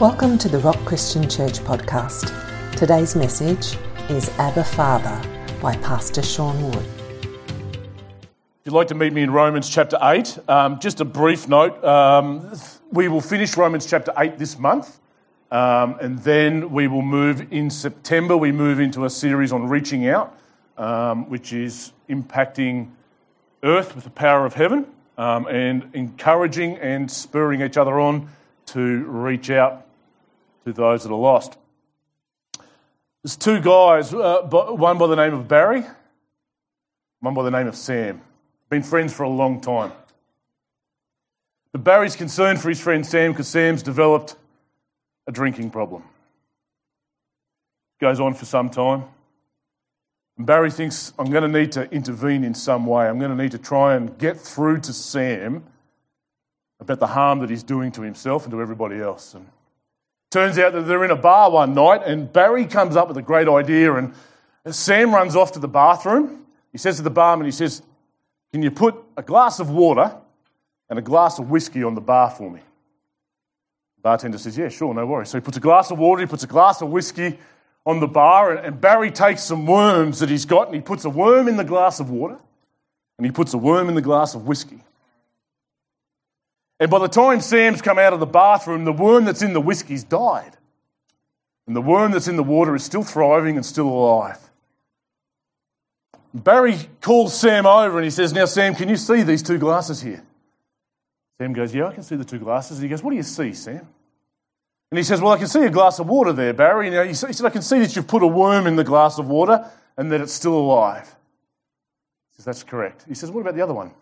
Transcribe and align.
Welcome 0.00 0.38
to 0.38 0.48
the 0.48 0.60
Rock 0.60 0.78
Christian 0.86 1.28
Church 1.28 1.58
podcast. 1.58 2.32
Today's 2.74 3.14
message 3.14 3.76
is 4.08 4.30
Abba 4.38 4.64
Father 4.64 5.20
by 5.60 5.76
Pastor 5.76 6.22
Sean 6.22 6.70
Wood. 6.70 6.86
If 7.22 8.64
you'd 8.64 8.72
like 8.72 8.88
to 8.88 8.94
meet 8.94 9.12
me 9.12 9.20
in 9.20 9.30
Romans 9.30 9.68
chapter 9.68 9.98
8, 10.00 10.38
um, 10.48 10.80
just 10.80 11.02
a 11.02 11.04
brief 11.04 11.48
note. 11.48 11.84
Um, 11.84 12.50
we 12.90 13.08
will 13.08 13.20
finish 13.20 13.58
Romans 13.58 13.84
chapter 13.84 14.10
8 14.16 14.38
this 14.38 14.58
month, 14.58 15.00
um, 15.50 15.98
and 16.00 16.18
then 16.20 16.70
we 16.70 16.88
will 16.88 17.02
move 17.02 17.52
in 17.52 17.68
September. 17.68 18.38
We 18.38 18.52
move 18.52 18.80
into 18.80 19.04
a 19.04 19.10
series 19.10 19.52
on 19.52 19.68
reaching 19.68 20.08
out, 20.08 20.34
um, 20.78 21.28
which 21.28 21.52
is 21.52 21.92
impacting 22.08 22.88
earth 23.62 23.94
with 23.94 24.04
the 24.04 24.10
power 24.10 24.46
of 24.46 24.54
heaven 24.54 24.86
um, 25.18 25.46
and 25.48 25.90
encouraging 25.92 26.78
and 26.78 27.10
spurring 27.10 27.60
each 27.60 27.76
other 27.76 28.00
on 28.00 28.30
to 28.64 29.04
reach 29.04 29.50
out 29.50 29.88
to 30.64 30.72
those 30.72 31.04
that 31.04 31.10
are 31.10 31.18
lost. 31.18 31.56
There's 33.22 33.36
two 33.36 33.60
guys, 33.60 34.14
uh, 34.14 34.42
one 34.42 34.98
by 34.98 35.06
the 35.06 35.16
name 35.16 35.34
of 35.34 35.46
Barry, 35.46 35.84
one 37.20 37.34
by 37.34 37.42
the 37.42 37.50
name 37.50 37.66
of 37.66 37.76
Sam. 37.76 38.22
Been 38.70 38.82
friends 38.82 39.12
for 39.12 39.24
a 39.24 39.28
long 39.28 39.60
time. 39.60 39.92
But 41.72 41.84
Barry's 41.84 42.16
concerned 42.16 42.60
for 42.60 42.68
his 42.68 42.80
friend 42.80 43.06
Sam 43.06 43.32
because 43.32 43.48
Sam's 43.48 43.82
developed 43.82 44.36
a 45.26 45.32
drinking 45.32 45.70
problem. 45.70 46.02
Goes 48.00 48.20
on 48.20 48.34
for 48.34 48.46
some 48.46 48.70
time. 48.70 49.04
And 50.38 50.46
Barry 50.46 50.70
thinks, 50.70 51.12
I'm 51.18 51.30
going 51.30 51.42
to 51.42 51.60
need 51.60 51.72
to 51.72 51.90
intervene 51.92 52.44
in 52.44 52.54
some 52.54 52.86
way. 52.86 53.06
I'm 53.06 53.18
going 53.18 53.36
to 53.36 53.40
need 53.40 53.52
to 53.52 53.58
try 53.58 53.94
and 53.94 54.16
get 54.16 54.40
through 54.40 54.80
to 54.80 54.92
Sam 54.92 55.64
about 56.80 56.98
the 56.98 57.08
harm 57.08 57.40
that 57.40 57.50
he's 57.50 57.62
doing 57.62 57.92
to 57.92 58.00
himself 58.00 58.44
and 58.44 58.52
to 58.52 58.62
everybody 58.62 58.98
else. 58.98 59.34
And 59.34 59.46
turns 60.30 60.58
out 60.58 60.72
that 60.72 60.82
they're 60.82 61.04
in 61.04 61.10
a 61.10 61.16
bar 61.16 61.50
one 61.50 61.74
night, 61.74 62.02
and 62.04 62.32
Barry 62.32 62.66
comes 62.66 62.96
up 62.96 63.08
with 63.08 63.16
a 63.16 63.22
great 63.22 63.48
idea, 63.48 63.94
and 63.94 64.14
Sam 64.70 65.12
runs 65.12 65.36
off 65.36 65.52
to 65.52 65.58
the 65.58 65.68
bathroom. 65.68 66.46
He 66.72 66.78
says 66.78 66.96
to 66.96 67.02
the 67.02 67.10
barman, 67.10 67.46
he 67.46 67.52
says, 67.52 67.82
Can 68.52 68.62
you 68.62 68.70
put 68.70 68.94
a 69.16 69.22
glass 69.22 69.58
of 69.58 69.70
water 69.70 70.14
and 70.88 70.98
a 70.98 71.02
glass 71.02 71.38
of 71.38 71.50
whiskey 71.50 71.82
on 71.82 71.94
the 71.94 72.00
bar 72.00 72.30
for 72.30 72.50
me? 72.50 72.60
The 73.96 74.02
bartender 74.02 74.38
says, 74.38 74.56
Yeah, 74.56 74.68
sure, 74.68 74.94
no 74.94 75.04
worries. 75.04 75.30
So 75.30 75.38
he 75.38 75.42
puts 75.42 75.56
a 75.56 75.60
glass 75.60 75.90
of 75.90 75.98
water, 75.98 76.20
he 76.20 76.26
puts 76.26 76.44
a 76.44 76.48
glass 76.48 76.80
of 76.80 76.90
whiskey 76.90 77.38
on 77.84 77.98
the 77.98 78.06
bar, 78.06 78.54
and 78.54 78.80
Barry 78.80 79.10
takes 79.10 79.42
some 79.42 79.66
worms 79.66 80.20
that 80.20 80.28
he's 80.28 80.44
got, 80.44 80.66
and 80.66 80.74
he 80.74 80.80
puts 80.80 81.04
a 81.04 81.10
worm 81.10 81.48
in 81.48 81.56
the 81.56 81.64
glass 81.64 81.98
of 81.98 82.10
water, 82.10 82.38
and 83.18 83.26
he 83.26 83.32
puts 83.32 83.52
a 83.52 83.58
worm 83.58 83.88
in 83.88 83.94
the 83.94 84.02
glass 84.02 84.34
of 84.34 84.46
whiskey. 84.46 84.80
And 86.80 86.90
by 86.90 86.98
the 86.98 87.08
time 87.08 87.42
Sam's 87.42 87.82
come 87.82 87.98
out 87.98 88.14
of 88.14 88.20
the 88.20 88.26
bathroom, 88.26 88.84
the 88.84 88.92
worm 88.92 89.26
that's 89.26 89.42
in 89.42 89.52
the 89.52 89.60
whiskey's 89.60 90.02
died. 90.02 90.56
And 91.66 91.76
the 91.76 91.82
worm 91.82 92.10
that's 92.10 92.26
in 92.26 92.36
the 92.36 92.42
water 92.42 92.74
is 92.74 92.82
still 92.82 93.02
thriving 93.04 93.56
and 93.56 93.64
still 93.64 93.86
alive. 93.86 94.38
Barry 96.32 96.78
calls 97.02 97.38
Sam 97.38 97.66
over 97.66 97.98
and 97.98 98.04
he 98.04 98.10
says, 98.10 98.32
Now, 98.32 98.46
Sam, 98.46 98.74
can 98.74 98.88
you 98.88 98.96
see 98.96 99.22
these 99.22 99.42
two 99.42 99.58
glasses 99.58 100.00
here? 100.00 100.22
Sam 101.38 101.52
goes, 101.52 101.74
Yeah, 101.74 101.86
I 101.86 101.92
can 101.92 102.02
see 102.02 102.16
the 102.16 102.24
two 102.24 102.38
glasses. 102.38 102.78
And 102.78 102.84
he 102.84 102.88
goes, 102.88 103.02
What 103.02 103.10
do 103.10 103.16
you 103.16 103.22
see, 103.22 103.52
Sam? 103.52 103.86
And 104.90 104.98
he 104.98 105.04
says, 105.04 105.20
Well, 105.20 105.32
I 105.32 105.38
can 105.38 105.48
see 105.48 105.64
a 105.64 105.70
glass 105.70 105.98
of 105.98 106.08
water 106.08 106.32
there, 106.32 106.54
Barry. 106.54 106.96
And 106.96 107.08
he 107.08 107.14
said, 107.14 107.44
I 107.44 107.50
can 107.50 107.62
see 107.62 107.78
that 107.80 107.94
you've 107.94 108.08
put 108.08 108.22
a 108.22 108.26
worm 108.26 108.66
in 108.66 108.76
the 108.76 108.84
glass 108.84 109.18
of 109.18 109.28
water 109.28 109.70
and 109.96 110.10
that 110.12 110.20
it's 110.20 110.32
still 110.32 110.54
alive. 110.54 111.06
He 112.30 112.36
says, 112.36 112.44
That's 112.46 112.62
correct. 112.62 113.04
He 113.06 113.14
says, 113.14 113.30
What 113.30 113.42
about 113.42 113.54
the 113.54 113.62
other 113.62 113.74
one? 113.74 113.92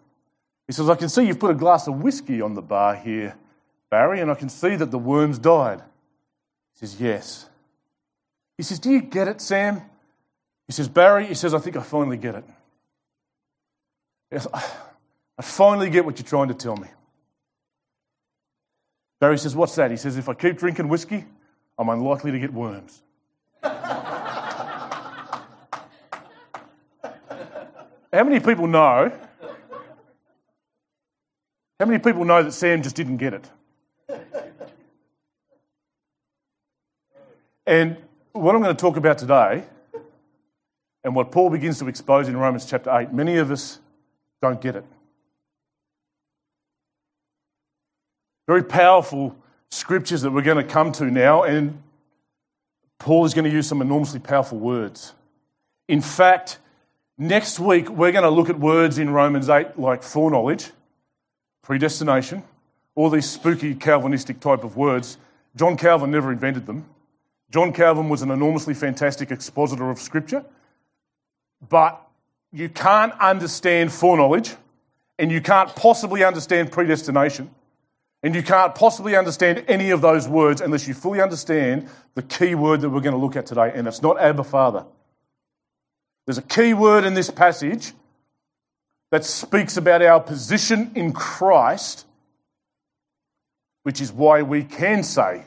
He 0.69 0.74
says, 0.74 0.88
I 0.91 0.94
can 0.94 1.08
see 1.08 1.27
you've 1.27 1.41
put 1.41 1.50
a 1.50 1.55
glass 1.55 1.88
of 1.88 2.02
whiskey 2.02 2.42
on 2.42 2.55
the 2.55 2.62
bar 2.62 2.94
here, 2.94 3.34
Barry, 3.91 4.20
and 4.20 4.30
I 4.30 4.34
can 4.34 4.50
see 4.50 4.77
that 4.77 4.91
the 4.91 4.98
worms 4.98 5.38
died. 5.38 5.80
He 6.75 6.86
says, 6.86 7.00
Yes. 7.00 7.48
He 8.58 8.62
says, 8.62 8.78
Do 8.78 8.91
you 8.91 9.00
get 9.00 9.28
it, 9.28 9.41
Sam? 9.41 9.80
He 10.66 10.75
says, 10.75 10.88
Barry, 10.88 11.26
he 11.26 11.34
says, 11.34 11.54
I 11.54 11.59
think 11.59 11.76
I 11.76 11.82
finally 11.82 12.19
get 12.19 12.34
it. 12.34 12.44
Yes, 14.31 14.47
I 14.53 15.43
finally 15.43 15.88
get 15.88 16.04
what 16.04 16.19
you're 16.19 16.26
trying 16.26 16.48
to 16.48 16.54
tell 16.54 16.76
me. 16.76 16.88
Barry 19.20 19.38
says, 19.38 19.56
What's 19.56 19.75
that? 19.76 19.91
He 19.91 19.97
says, 19.97 20.19
If 20.19 20.28
I 20.28 20.34
keep 20.34 20.59
drinking 20.59 20.88
whiskey, 20.88 21.25
I'm 21.78 21.88
unlikely 21.88 22.32
to 22.32 22.38
get 22.38 22.53
worms. 22.53 23.00
How 23.62 24.53
many 28.12 28.41
people 28.41 28.66
know 28.66 29.10
how 31.78 31.87
many 31.87 31.99
people 31.99 32.25
know 32.25 32.43
that 32.43 32.53
Sam 32.53 32.83
just 32.83 32.97
didn't 32.97 33.19
get 33.19 33.34
it? 33.34 33.49
And 37.66 37.99
what 38.33 38.55
I'm 38.55 38.62
going 38.62 38.75
to 38.75 38.81
talk 38.81 38.97
about 38.97 39.19
today, 39.19 39.65
and 41.05 41.15
what 41.15 41.31
Paul 41.31 41.50
begins 41.50 41.78
to 41.78 41.88
expose 41.88 42.27
in 42.27 42.37
Romans 42.37 42.65
chapter 42.65 42.91
8, 42.91 43.12
many 43.12 43.37
of 43.37 43.50
us 43.50 43.78
don't 44.41 44.61
get 44.61 44.75
it. 44.75 44.84
Very 48.47 48.65
powerful 48.65 49.37
scriptures 49.71 50.22
that 50.22 50.31
we're 50.31 50.43
going 50.43 50.56
to 50.56 50.65
come 50.65 50.91
to 50.93 51.05
now, 51.05 51.43
and 51.43 51.83
Paul 52.99 53.25
is 53.27 53.34
going 53.34 53.44
to 53.44 53.50
use 53.50 53.69
some 53.69 53.83
enormously 53.83 54.19
powerful 54.19 54.59
words. 54.59 55.12
In 55.87 56.00
fact, 56.00 56.59
next 57.19 57.61
week 57.61 57.88
we're 57.91 58.12
going 58.12 58.25
to 58.25 58.31
look 58.31 58.49
at 58.49 58.59
words 58.59 58.99
in 58.99 59.11
Romans 59.11 59.49
8 59.49 59.78
like 59.78 60.03
foreknowledge 60.03 60.71
predestination, 61.69 62.43
all 62.95 63.11
these 63.11 63.29
spooky 63.29 63.75
Calvinistic 63.75 64.41
type 64.41 64.65
of 64.65 64.79
words. 64.79 65.19
John 65.55 65.77
Calvin 65.77 66.11
never 66.11 66.33
invented 66.33 66.65
them. 66.65 66.87
John 67.51 67.75
Calvin 67.75 68.09
was 68.09 68.23
an 68.23 68.31
enormously 68.31 68.73
fantastic 68.73 69.31
expositor 69.31 69.91
of 69.91 69.99
Scripture, 69.99 70.47
but 71.69 72.01
you 72.53 72.71
can't 72.71 73.12
understand 73.21 73.93
foreknowledge, 73.93 74.55
and 75.19 75.31
you 75.31 75.43
can't 75.43 75.69
possibly 75.77 76.25
understand 76.25 76.73
predestination, 76.73 77.51
and 78.23 78.35
you 78.35 78.43
can't 78.43 78.75
possibly 78.75 79.15
understand 79.15 79.62
any 79.69 79.91
of 79.91 80.00
those 80.00 80.27
words 80.27 80.62
unless 80.62 80.89
you 80.89 80.95
fully 80.95 81.21
understand 81.21 81.87
the 82.15 82.23
key 82.23 82.55
word 82.55 82.81
that 82.81 82.89
we're 82.89 83.03
going 83.03 83.15
to 83.15 83.21
look 83.21 83.37
at 83.37 83.45
today, 83.45 83.73
and 83.75 83.87
it's 83.87 84.00
not 84.00 84.19
Abba 84.19 84.45
Father. 84.45 84.87
There's 86.25 86.39
a 86.39 86.43
key 86.43 86.73
word 86.73 87.05
in 87.05 87.12
this 87.12 87.31
passage 87.31 87.93
that 89.10 89.24
speaks 89.24 89.76
about 89.76 90.02
our 90.02 90.20
position 90.20 90.92
in 90.94 91.12
Christ, 91.12 92.06
which 93.82 94.00
is 94.00 94.12
why 94.12 94.42
we 94.42 94.64
can 94.64 95.02
say, 95.02 95.44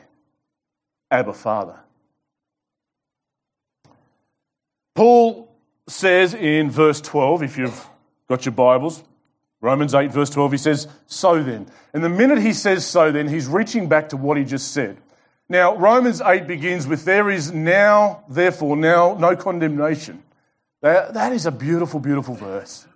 Abba, 1.10 1.32
Father. 1.32 1.78
Paul 4.94 5.48
says 5.86 6.34
in 6.34 6.70
verse 6.70 7.00
12, 7.00 7.42
if 7.42 7.58
you've 7.58 7.86
got 8.28 8.44
your 8.44 8.52
Bibles, 8.52 9.02
Romans 9.60 9.94
8, 9.94 10.10
verse 10.10 10.30
12, 10.30 10.52
he 10.52 10.58
says, 10.58 10.88
So 11.06 11.42
then. 11.42 11.66
And 11.94 12.02
the 12.02 12.08
minute 12.08 12.38
he 12.38 12.52
says 12.52 12.84
so 12.84 13.12
then, 13.12 13.28
he's 13.28 13.46
reaching 13.46 13.88
back 13.88 14.08
to 14.08 14.16
what 14.16 14.36
he 14.36 14.44
just 14.44 14.72
said. 14.72 14.96
Now, 15.48 15.76
Romans 15.76 16.20
8 16.20 16.46
begins 16.46 16.86
with, 16.86 17.04
There 17.04 17.30
is 17.30 17.52
now, 17.52 18.24
therefore, 18.28 18.76
now 18.76 19.16
no 19.18 19.36
condemnation. 19.36 20.22
That, 20.80 21.14
that 21.14 21.32
is 21.32 21.46
a 21.46 21.52
beautiful, 21.52 22.00
beautiful 22.00 22.34
verse 22.34 22.86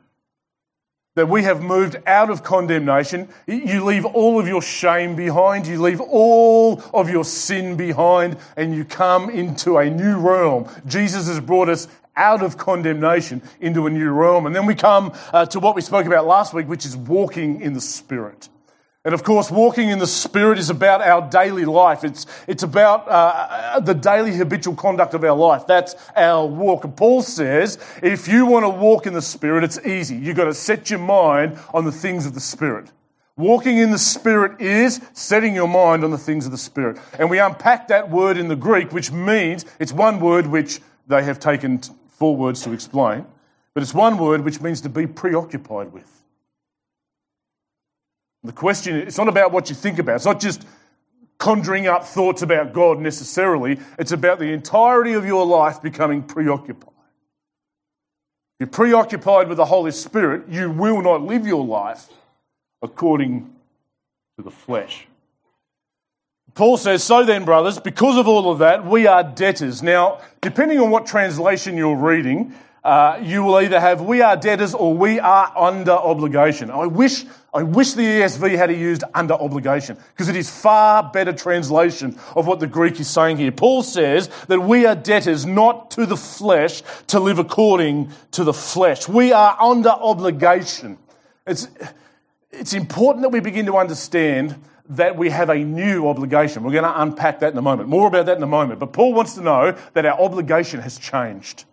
that 1.17 1.29
we 1.29 1.43
have 1.43 1.63
moved 1.63 1.97
out 2.07 2.31
of 2.31 2.45
condemnation. 2.45 3.29
You 3.47 3.85
leave 3.85 4.05
all 4.05 4.39
of 4.39 4.47
your 4.47 4.63
shame 4.63 5.17
behind, 5.17 5.67
you 5.67 5.83
leave 5.83 6.01
all 6.01 6.83
of 6.95 7.11
your 7.11 7.25
sin 7.25 7.77
behind, 7.77 8.37
and 8.57 8.75
you 8.75 8.85
come 8.85 9.29
into 9.31 9.79
a 9.79 9.91
new 9.91 10.19
realm. 10.19 10.69
Jesus 10.87 11.27
has 11.27 11.41
brought 11.41 11.69
us 11.69 11.89
out 12.17 12.43
of 12.43 12.57
condemnation 12.57 13.43
into 13.61 13.87
a 13.87 13.91
new 13.91 14.11
realm. 14.11 14.47
And 14.47 14.55
then 14.55 14.67
we 14.67 14.75
come 14.75 15.13
uh, 15.33 15.47
to 15.47 15.61
what 15.61 15.75
we 15.75 15.83
spoke 15.83 16.07
about 16.07 16.27
last 16.27 16.55
week, 16.55 16.69
which 16.69 16.87
is 16.87 16.97
walking 16.97 17.61
in 17.61 17.73
the 17.73 17.81
Spirit. 17.81 18.49
And 19.07 19.15
of 19.15 19.23
course, 19.23 19.53
walking 19.53 19.89
in 19.89 20.01
the 20.01 20.07
Spirit 20.09 20.59
is 20.59 20.69
about 20.69 21.01
our 21.01 21.31
daily 21.31 21.65
life. 21.65 22.03
It's, 22.03 22.27
it's 22.49 22.65
about 22.65 23.07
uh, 23.07 23.79
the 23.79 23.95
daily 23.95 24.35
habitual 24.35 24.75
conduct 24.75 25.15
of 25.15 25.23
our 25.23 25.37
life. 25.37 25.65
That's 25.65 25.95
our 26.17 26.45
walk. 26.45 26.83
And 26.83 26.97
Paul 26.97 27.23
says, 27.23 27.79
if 28.03 28.27
you 28.27 28.47
want 28.47 28.65
to 28.65 28.69
walk 28.69 29.07
in 29.07 29.13
the 29.13 29.23
Spirit, 29.23 29.63
it's 29.63 29.79
easy. 29.87 30.17
You've 30.17 30.37
got 30.37 30.47
to 30.47 30.55
set 30.55 30.91
your 30.91 30.99
mind 30.99 31.57
on 31.73 31.85
the 31.85 31.93
things 31.93 32.27
of 32.27 32.35
the 32.35 32.41
Spirit. 32.41 32.91
Walking 33.37 33.79
in 33.79 33.93
the 33.93 33.99
Spirit 33.99 34.61
is 34.61 35.01
setting 35.13 35.55
your 35.55 35.69
mind 35.69 36.03
on 36.03 36.11
the 36.11 36.19
things 36.19 36.45
of 36.45 36.51
the 36.51 36.59
Spirit. 36.59 36.99
And 37.17 37.31
we 37.31 37.39
unpack 37.39 37.87
that 37.87 38.11
word 38.11 38.37
in 38.37 38.49
the 38.49 38.57
Greek, 38.57 38.91
which 38.91 39.13
means 39.13 39.65
it's 39.79 39.93
one 39.93 40.19
word 40.19 40.49
which 40.49 40.81
they 41.07 41.23
have 41.23 41.39
taken 41.39 41.81
four 42.09 42.35
words 42.35 42.63
to 42.63 42.73
explain, 42.73 43.25
but 43.73 43.85
it's 43.85 43.95
one 43.95 44.19
word 44.19 44.41
which 44.45 44.61
means 44.61 44.81
to 44.81 44.89
be 44.89 45.07
preoccupied 45.07 45.93
with. 45.93 46.16
The 48.45 48.53
question 48.53 48.97
is, 48.97 49.09
it's 49.09 49.19
not 49.19 49.29
about 49.29 49.53
what 49.53 49.69
you 49.69 49.75
think 49.75 49.99
about. 49.99 50.17
It's 50.17 50.25
not 50.25 50.41
just 50.41 50.67
conjuring 51.39 51.87
up 51.87 52.05
thoughts 52.05 52.43
about 52.43 52.73
God 52.73 52.99
necessarily. 52.99 53.79
It's 53.99 54.13
about 54.13 54.39
the 54.39 54.53
entirety 54.53 55.13
of 55.15 55.27
your 55.27 55.45
life 55.45 55.83
becoming 55.83 56.23
preoccupied. 56.23 56.93
If 58.59 58.61
you're 58.61 58.69
preoccupied 58.69 59.49
with 59.49 59.59
the 59.59 59.67
Holy 59.67 59.91
Spirit, 59.91 60.49
you 60.49 60.71
will 60.71 61.03
not 61.03 61.23
live 61.23 61.47
your 61.47 61.65
life 61.65 62.09
according 62.83 63.55
to 64.39 64.43
the 64.43 64.51
flesh. 64.51 65.07
Paul 66.55 66.79
says, 66.79 67.05
So 67.05 67.23
then, 67.23 67.45
brothers, 67.45 67.79
because 67.79 68.17
of 68.17 68.27
all 68.27 68.51
of 68.51 68.61
that, 68.61 68.87
we 68.87 69.07
are 69.07 69.23
debtors. 69.23 69.83
Now, 69.83 70.23
depending 70.41 70.81
on 70.81 70.91
what 70.91 71.05
translation 71.05 71.77
you're 71.77 71.97
reading, 71.97 72.55
uh, 72.87 73.19
you 73.21 73.43
will 73.43 73.57
either 73.57 73.81
have 73.81 74.01
we 74.01 74.23
are 74.23 74.37
debtors 74.37 74.73
or 74.73 74.95
we 74.95 75.19
are 75.19 75.53
under 75.57 75.91
obligation. 75.91 76.71
I 76.71 76.87
wish, 76.87 77.25
I 77.53 77.65
wish 77.65 77.95
the 77.95 78.03
ESV 78.03 78.57
had 78.57 78.71
used 78.71 79.03
under 79.13 79.35
obligation 79.35 79.99
because 80.13 80.29
it 80.29 80.37
is 80.37 80.49
far 80.49 81.11
better 81.11 81.33
translation 81.33 82.17
of 82.37 82.47
what 82.47 82.61
the 82.61 82.69
Greek 82.69 83.01
is 83.01 83.11
saying 83.11 83.39
here. 83.39 83.51
Paul 83.51 83.83
says 83.83 84.31
that 84.47 84.61
we 84.61 84.87
are 84.87 84.95
debtors 84.95 85.45
not 85.45 85.91
to 85.93 86.07
the 86.07 86.17
flesh 86.17 86.85
to 87.09 87.19
live 87.19 87.41
according 87.41 88.13
to 88.31 88.45
the 88.45 88.55
flesh. 88.55 89.09
We 89.09 89.33
are 89.33 89.61
under 89.61 89.91
obligation. 89.91 90.97
It's, 91.45 91.67
it's 92.53 92.73
important 92.73 93.23
that 93.23 93.31
we 93.31 93.41
begin 93.41 93.67
to 93.67 93.79
understand 93.79 94.63
that 94.91 95.17
we 95.17 95.31
have 95.31 95.51
a 95.51 95.59
new 95.59 96.09
obligation. 96.09 96.63
We're 96.63 96.71
going 96.71 96.85
to 96.85 97.03
unpack 97.03 97.41
that 97.41 97.51
in 97.51 97.59
a 97.59 97.63
moment. 97.63 97.89
More 97.89 98.07
about 98.07 98.27
that 98.27 98.37
in 98.37 98.45
a 98.45 98.47
moment. 98.47 98.79
But 98.79 98.93
Paul 98.93 99.13
wants 99.13 99.35
to 99.35 99.41
know 99.41 99.77
that 99.95 100.07
our 100.07 100.21
obligation 100.21 100.79
has 100.83 101.01
changed. 101.01 101.65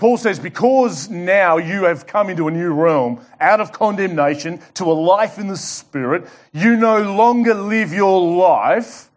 Paul 0.00 0.16
says, 0.16 0.38
because 0.38 1.10
now 1.10 1.58
you 1.58 1.84
have 1.84 2.06
come 2.06 2.30
into 2.30 2.48
a 2.48 2.50
new 2.50 2.72
realm, 2.72 3.20
out 3.38 3.60
of 3.60 3.70
condemnation 3.70 4.58
to 4.74 4.84
a 4.84 4.94
life 4.94 5.38
in 5.38 5.46
the 5.46 5.58
Spirit, 5.58 6.26
you 6.52 6.74
no 6.76 7.02
longer 7.14 7.52
live 7.52 7.92
your 7.92 8.34
life 8.36 9.10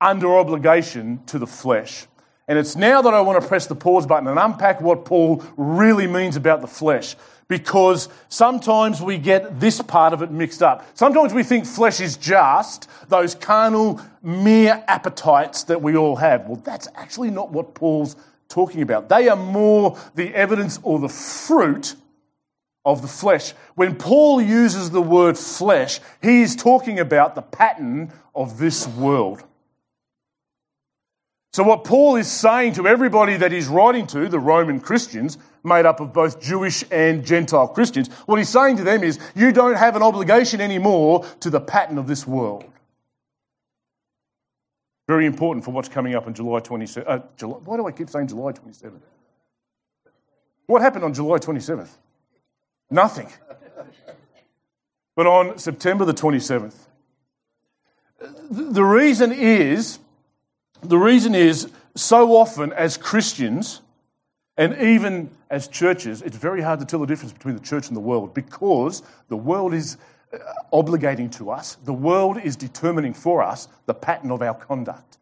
under 0.00 0.36
obligation 0.36 1.22
to 1.26 1.38
the 1.38 1.46
flesh. 1.46 2.06
And 2.48 2.58
it's 2.58 2.74
now 2.74 3.02
that 3.02 3.14
I 3.14 3.20
want 3.20 3.40
to 3.40 3.46
press 3.46 3.68
the 3.68 3.76
pause 3.76 4.04
button 4.04 4.26
and 4.26 4.36
unpack 4.36 4.80
what 4.80 5.04
Paul 5.04 5.44
really 5.56 6.08
means 6.08 6.34
about 6.34 6.60
the 6.60 6.66
flesh. 6.66 7.14
Because 7.46 8.08
sometimes 8.28 9.00
we 9.00 9.18
get 9.18 9.60
this 9.60 9.80
part 9.80 10.12
of 10.12 10.22
it 10.22 10.32
mixed 10.32 10.60
up. 10.60 10.84
Sometimes 10.94 11.32
we 11.32 11.44
think 11.44 11.66
flesh 11.66 12.00
is 12.00 12.16
just 12.16 12.88
those 13.08 13.36
carnal, 13.36 14.00
mere 14.22 14.82
appetites 14.88 15.62
that 15.64 15.80
we 15.80 15.96
all 15.96 16.16
have. 16.16 16.46
Well, 16.46 16.60
that's 16.64 16.88
actually 16.96 17.30
not 17.30 17.52
what 17.52 17.74
Paul's 17.74 18.16
talking 18.48 18.82
about. 18.82 19.08
They 19.08 19.28
are 19.28 19.36
more 19.36 19.98
the 20.14 20.34
evidence 20.34 20.78
or 20.82 20.98
the 20.98 21.08
fruit 21.08 21.94
of 22.84 23.02
the 23.02 23.08
flesh. 23.08 23.52
When 23.74 23.96
Paul 23.96 24.40
uses 24.40 24.90
the 24.90 25.02
word 25.02 25.36
flesh, 25.36 26.00
he 26.22 26.42
is 26.42 26.54
talking 26.54 27.00
about 27.00 27.34
the 27.34 27.42
pattern 27.42 28.12
of 28.34 28.58
this 28.58 28.86
world. 28.86 29.42
So, 31.52 31.62
what 31.62 31.84
Paul 31.84 32.16
is 32.16 32.30
saying 32.30 32.74
to 32.74 32.86
everybody 32.86 33.38
that 33.38 33.50
he's 33.50 33.66
writing 33.66 34.06
to, 34.08 34.28
the 34.28 34.38
Roman 34.38 34.78
Christians, 34.78 35.38
made 35.64 35.86
up 35.86 36.00
of 36.00 36.12
both 36.12 36.40
Jewish 36.40 36.84
and 36.90 37.24
Gentile 37.24 37.66
Christians, 37.66 38.08
what 38.26 38.36
he's 38.36 38.50
saying 38.50 38.76
to 38.76 38.84
them 38.84 39.02
is, 39.02 39.18
you 39.34 39.52
don't 39.52 39.74
have 39.74 39.96
an 39.96 40.02
obligation 40.02 40.60
anymore 40.60 41.24
to 41.40 41.48
the 41.48 41.60
pattern 41.60 41.96
of 41.96 42.06
this 42.06 42.26
world. 42.26 42.64
Very 45.06 45.26
important 45.26 45.64
for 45.64 45.70
what's 45.70 45.88
coming 45.88 46.14
up 46.14 46.26
on 46.26 46.34
July 46.34 46.60
27th. 46.60 47.04
Uh, 47.06 47.20
July, 47.36 47.58
why 47.64 47.76
do 47.76 47.86
I 47.86 47.92
keep 47.92 48.10
saying 48.10 48.26
July 48.26 48.52
27th? 48.52 49.00
What 50.66 50.82
happened 50.82 51.04
on 51.04 51.14
July 51.14 51.38
27th? 51.38 51.90
Nothing. 52.90 53.28
But 55.14 55.26
on 55.26 55.58
September 55.58 56.04
the 56.04 56.14
27th, 56.14 56.74
the 58.50 58.84
reason 58.84 59.32
is, 59.32 59.98
the 60.82 60.98
reason 60.98 61.34
is 61.34 61.70
so 61.94 62.36
often 62.36 62.72
as 62.72 62.96
Christians 62.96 63.80
and 64.58 64.76
even 64.80 65.30
as 65.50 65.68
churches, 65.68 66.22
it's 66.22 66.36
very 66.36 66.62
hard 66.62 66.80
to 66.80 66.86
tell 66.86 67.00
the 67.00 67.06
difference 67.06 67.32
between 67.32 67.54
the 67.54 67.62
church 67.62 67.88
and 67.88 67.96
the 67.96 68.00
world 68.00 68.34
because 68.34 69.02
the 69.28 69.36
world 69.36 69.74
is 69.74 69.96
obligating 70.72 71.30
to 71.36 71.50
us, 71.50 71.76
the 71.84 71.92
world 71.92 72.38
is 72.38 72.56
determining 72.56 73.14
for 73.14 73.42
us 73.42 73.68
the 73.86 73.94
pattern 73.94 74.30
of 74.30 74.42
our 74.42 74.54
conduct. 74.54 75.18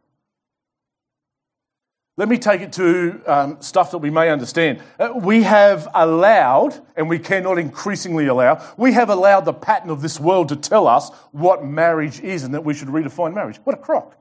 Let 2.16 2.28
me 2.28 2.38
take 2.38 2.60
it 2.60 2.72
to 2.74 3.20
um, 3.26 3.60
stuff 3.60 3.90
that 3.90 3.98
we 3.98 4.08
may 4.08 4.30
understand. 4.30 4.80
Uh, 5.00 5.14
we 5.16 5.42
have 5.42 5.88
allowed, 5.94 6.80
and 6.94 7.08
we 7.08 7.18
cannot 7.18 7.58
increasingly 7.58 8.26
allow, 8.26 8.64
we 8.76 8.92
have 8.92 9.10
allowed 9.10 9.44
the 9.44 9.52
pattern 9.52 9.90
of 9.90 10.00
this 10.00 10.20
world 10.20 10.48
to 10.50 10.56
tell 10.56 10.86
us 10.86 11.10
what 11.32 11.64
marriage 11.64 12.20
is 12.20 12.44
and 12.44 12.54
that 12.54 12.64
we 12.64 12.72
should 12.72 12.86
redefine 12.86 13.34
marriage. 13.34 13.56
What 13.64 13.74
a 13.74 13.80
crock. 13.80 14.16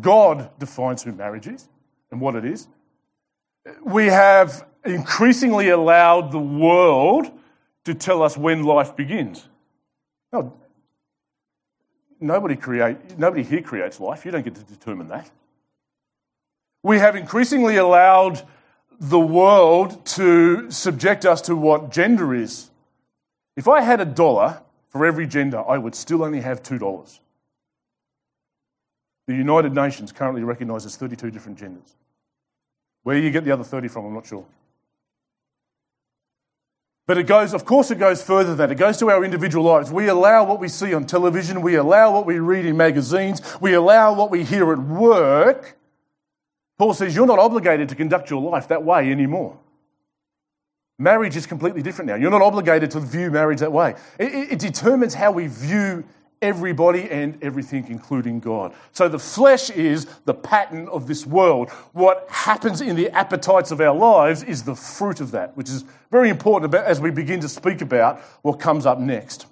God 0.00 0.50
defines 0.58 1.02
who 1.02 1.12
marriage 1.12 1.46
is 1.46 1.68
and 2.10 2.18
what 2.18 2.34
it 2.34 2.46
is. 2.46 2.66
We 3.84 4.06
have 4.06 4.66
increasingly 4.84 5.68
allowed 5.68 6.32
the 6.32 6.38
world 6.38 7.30
to 7.84 7.94
tell 7.94 8.22
us 8.22 8.38
when 8.38 8.62
life 8.62 8.96
begins. 8.96 9.46
No, 10.34 10.52
nobody, 12.18 12.56
create, 12.56 13.16
nobody 13.16 13.44
here 13.44 13.62
creates 13.62 14.00
life. 14.00 14.24
You 14.24 14.32
don't 14.32 14.42
get 14.42 14.56
to 14.56 14.64
determine 14.64 15.06
that. 15.08 15.30
We 16.82 16.98
have 16.98 17.14
increasingly 17.14 17.76
allowed 17.76 18.42
the 18.98 19.20
world 19.20 20.04
to 20.06 20.72
subject 20.72 21.24
us 21.24 21.40
to 21.42 21.54
what 21.54 21.92
gender 21.92 22.34
is. 22.34 22.70
If 23.56 23.68
I 23.68 23.80
had 23.82 24.00
a 24.00 24.04
dollar 24.04 24.60
for 24.88 25.06
every 25.06 25.28
gender, 25.28 25.62
I 25.64 25.78
would 25.78 25.94
still 25.94 26.24
only 26.24 26.40
have 26.40 26.64
$2. 26.64 27.20
The 29.28 29.34
United 29.36 29.72
Nations 29.72 30.10
currently 30.10 30.42
recognises 30.42 30.96
32 30.96 31.30
different 31.30 31.58
genders. 31.58 31.94
Where 33.04 33.16
you 33.16 33.30
get 33.30 33.44
the 33.44 33.52
other 33.52 33.62
30 33.62 33.86
from, 33.86 34.06
I'm 34.06 34.14
not 34.14 34.26
sure. 34.26 34.44
But 37.06 37.18
it 37.18 37.24
goes, 37.24 37.52
of 37.52 37.66
course, 37.66 37.90
it 37.90 37.98
goes 37.98 38.22
further 38.22 38.50
than 38.50 38.58
that. 38.58 38.70
It 38.70 38.76
goes 38.76 38.96
to 38.98 39.10
our 39.10 39.24
individual 39.24 39.64
lives. 39.64 39.92
We 39.92 40.08
allow 40.08 40.44
what 40.44 40.58
we 40.58 40.68
see 40.68 40.94
on 40.94 41.04
television, 41.04 41.60
we 41.60 41.74
allow 41.74 42.12
what 42.12 42.24
we 42.24 42.38
read 42.38 42.64
in 42.64 42.76
magazines, 42.76 43.42
we 43.60 43.74
allow 43.74 44.14
what 44.14 44.30
we 44.30 44.42
hear 44.42 44.72
at 44.72 44.78
work. 44.78 45.76
Paul 46.78 46.94
says 46.94 47.14
you're 47.14 47.26
not 47.26 47.38
obligated 47.38 47.88
to 47.90 47.94
conduct 47.94 48.30
your 48.30 48.40
life 48.40 48.68
that 48.68 48.82
way 48.82 49.10
anymore. 49.10 49.58
Marriage 50.98 51.36
is 51.36 51.46
completely 51.46 51.82
different 51.82 52.08
now. 52.08 52.14
You're 52.14 52.30
not 52.30 52.42
obligated 52.42 52.90
to 52.92 53.00
view 53.00 53.30
marriage 53.30 53.60
that 53.60 53.72
way. 53.72 53.94
It, 54.18 54.32
it, 54.32 54.52
it 54.52 54.58
determines 54.58 55.12
how 55.12 55.32
we 55.32 55.48
view 55.48 56.04
everybody 56.44 57.10
and 57.10 57.42
everything, 57.42 57.86
including 57.88 58.38
God. 58.38 58.74
So 58.92 59.08
the 59.08 59.18
flesh 59.18 59.70
is 59.70 60.04
the 60.26 60.34
pattern 60.34 60.86
of 60.88 61.06
this 61.06 61.26
world. 61.26 61.70
What 61.92 62.26
happens 62.28 62.82
in 62.82 62.96
the 62.96 63.08
appetites 63.10 63.70
of 63.70 63.80
our 63.80 63.94
lives 63.96 64.42
is 64.42 64.62
the 64.62 64.76
fruit 64.76 65.20
of 65.20 65.30
that, 65.30 65.56
which 65.56 65.70
is 65.70 65.84
very 66.10 66.28
important 66.28 66.74
as 66.74 67.00
we 67.00 67.10
begin 67.10 67.40
to 67.40 67.48
speak 67.48 67.80
about 67.80 68.20
what 68.42 68.60
comes 68.60 68.84
up 68.84 68.98
next. 68.98 69.46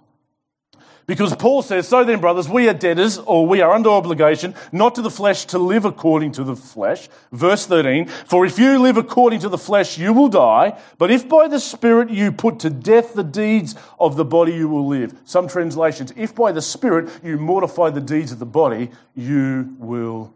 Because 1.07 1.35
Paul 1.35 1.63
says, 1.63 1.89
So 1.89 2.05
then, 2.05 2.21
brothers, 2.21 2.49
we 2.49 2.69
are 2.69 2.75
debtors, 2.75 3.19
or 3.19 3.47
we 3.47 3.61
are 3.61 3.73
under 3.73 3.91
obligation, 3.91 4.55
not 4.71 4.95
to 4.95 5.03
the 5.03 5.11
flesh 5.11 5.45
to 5.47 5.59
live 5.59 5.85
according 5.85 6.33
to 6.33 6.45
the 6.45 6.57
flesh. 6.57 7.09
Verse 7.33 7.67
13, 7.67 8.07
For 8.07 8.47
if 8.47 8.59
you 8.59 8.79
live 8.79 8.97
according 8.97 9.41
to 9.41 9.49
the 9.49 9.59
flesh, 9.59 9.99
you 9.99 10.13
will 10.13 10.29
die. 10.29 10.79
But 10.99 11.11
if 11.11 11.29
by 11.29 11.49
the 11.49 11.61
Spirit 11.61 12.11
you 12.11 12.31
put 12.31 12.61
to 12.61 12.71
death 12.71 13.15
the 13.15 13.25
deeds 13.25 13.75
of 13.99 14.17
the 14.17 14.25
body, 14.25 14.55
you 14.55 14.69
will 14.69 14.87
live. 14.87 15.15
Some 15.25 15.49
translations, 15.49 16.13
if 16.17 16.35
by 16.35 16.53
the 16.53 16.63
Spirit 16.63 17.11
you 17.23 17.37
mortify 17.37 17.91
the 17.91 18.01
deeds 18.01 18.33
of 18.33 18.39
the 18.39 18.47
body, 18.47 18.91
you 19.15 19.75
will 19.79 20.33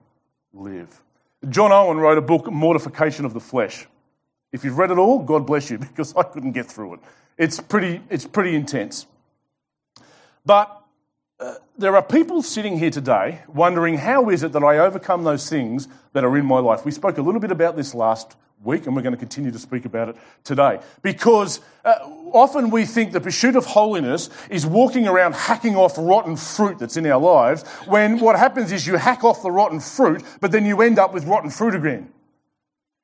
live. 0.52 1.00
John 1.48 1.70
Owen 1.70 1.98
wrote 1.98 2.18
a 2.18 2.22
book, 2.22 2.50
Mortification 2.50 3.24
of 3.24 3.34
the 3.34 3.40
Flesh. 3.40 3.86
If 4.52 4.64
you've 4.64 4.78
read 4.78 4.90
it 4.90 4.98
all, 4.98 5.18
God 5.18 5.46
bless 5.46 5.70
you, 5.70 5.78
because 5.78 6.14
I 6.16 6.22
couldn't 6.22 6.52
get 6.52 6.66
through 6.66 6.94
it. 6.94 7.00
It's 7.38 7.60
pretty, 7.60 8.00
it's 8.08 8.26
pretty 8.26 8.54
intense. 8.54 9.06
But 10.46 10.80
uh, 11.40 11.54
there 11.76 11.96
are 11.96 12.02
people 12.02 12.40
sitting 12.40 12.78
here 12.78 12.90
today 12.90 13.42
wondering 13.48 13.98
how 13.98 14.30
is 14.30 14.44
it 14.44 14.52
that 14.52 14.62
I 14.62 14.78
overcome 14.78 15.24
those 15.24 15.50
things 15.50 15.88
that 16.12 16.24
are 16.24 16.36
in 16.38 16.46
my 16.46 16.60
life? 16.60 16.84
We 16.84 16.92
spoke 16.92 17.18
a 17.18 17.22
little 17.22 17.40
bit 17.40 17.50
about 17.50 17.76
this 17.76 17.94
last 17.94 18.36
week 18.62 18.86
and 18.86 18.96
we're 18.96 19.02
going 19.02 19.12
to 19.12 19.18
continue 19.18 19.50
to 19.50 19.58
speak 19.58 19.84
about 19.84 20.08
it 20.08 20.16
today. 20.44 20.78
Because 21.02 21.60
uh, 21.84 21.96
often 22.32 22.70
we 22.70 22.86
think 22.86 23.12
the 23.12 23.20
pursuit 23.20 23.56
of 23.56 23.66
holiness 23.66 24.30
is 24.48 24.64
walking 24.64 25.08
around 25.08 25.34
hacking 25.34 25.76
off 25.76 25.94
rotten 25.98 26.36
fruit 26.36 26.78
that's 26.78 26.96
in 26.96 27.06
our 27.06 27.20
lives, 27.20 27.64
when 27.86 28.20
what 28.20 28.38
happens 28.38 28.70
is 28.70 28.86
you 28.86 28.96
hack 28.96 29.24
off 29.24 29.42
the 29.42 29.50
rotten 29.50 29.80
fruit, 29.80 30.22
but 30.40 30.52
then 30.52 30.64
you 30.64 30.80
end 30.80 30.98
up 30.98 31.12
with 31.12 31.24
rotten 31.24 31.50
fruit 31.50 31.74
again. 31.74 32.10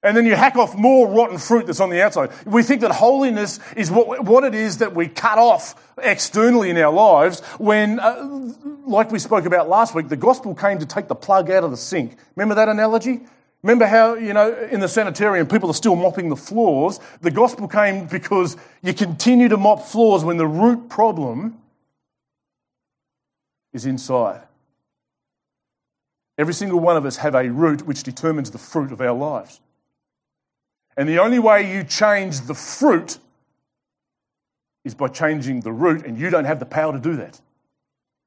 And 0.04 0.16
then 0.16 0.26
you 0.26 0.34
hack 0.34 0.56
off 0.56 0.76
more 0.76 1.08
rotten 1.08 1.38
fruit 1.38 1.66
that's 1.66 1.78
on 1.78 1.90
the 1.90 2.02
outside. 2.02 2.30
We 2.44 2.64
think 2.64 2.80
that 2.80 2.90
holiness 2.90 3.60
is 3.76 3.88
what, 3.88 4.24
what 4.24 4.42
it 4.42 4.54
is 4.54 4.78
that 4.78 4.96
we 4.96 5.06
cut 5.06 5.38
off 5.38 5.76
externally 5.96 6.70
in 6.70 6.78
our 6.78 6.92
lives 6.92 7.40
when, 7.58 8.00
uh, 8.00 8.50
like 8.84 9.12
we 9.12 9.20
spoke 9.20 9.44
about 9.44 9.68
last 9.68 9.94
week, 9.94 10.08
the 10.08 10.16
gospel 10.16 10.56
came 10.56 10.80
to 10.80 10.86
take 10.86 11.06
the 11.06 11.14
plug 11.14 11.50
out 11.52 11.62
of 11.62 11.70
the 11.70 11.76
sink. 11.76 12.16
Remember 12.34 12.56
that 12.56 12.68
analogy? 12.68 13.20
Remember 13.62 13.86
how, 13.86 14.14
you 14.14 14.32
know, 14.32 14.52
in 14.72 14.80
the 14.80 14.88
sanitarium, 14.88 15.46
people 15.46 15.70
are 15.70 15.74
still 15.74 15.94
mopping 15.94 16.30
the 16.30 16.36
floors. 16.36 16.98
The 17.20 17.30
gospel 17.30 17.68
came 17.68 18.06
because 18.06 18.56
you 18.82 18.92
continue 18.92 19.48
to 19.48 19.56
mop 19.56 19.84
floors 19.84 20.24
when 20.24 20.36
the 20.36 20.48
root 20.48 20.88
problem 20.88 21.58
is 23.72 23.86
inside. 23.86 24.40
Every 26.36 26.54
single 26.54 26.80
one 26.80 26.96
of 26.96 27.06
us 27.06 27.18
have 27.18 27.36
a 27.36 27.48
root 27.48 27.82
which 27.82 28.02
determines 28.02 28.50
the 28.50 28.58
fruit 28.58 28.90
of 28.90 29.00
our 29.00 29.12
lives. 29.12 29.60
And 30.96 31.08
the 31.08 31.18
only 31.18 31.38
way 31.38 31.72
you 31.72 31.84
change 31.84 32.42
the 32.42 32.54
fruit 32.54 33.18
is 34.84 34.94
by 34.94 35.08
changing 35.08 35.60
the 35.60 35.72
root, 35.72 36.04
and 36.04 36.18
you 36.18 36.28
don't 36.28 36.44
have 36.44 36.58
the 36.58 36.66
power 36.66 36.92
to 36.92 36.98
do 36.98 37.16
that. 37.16 37.40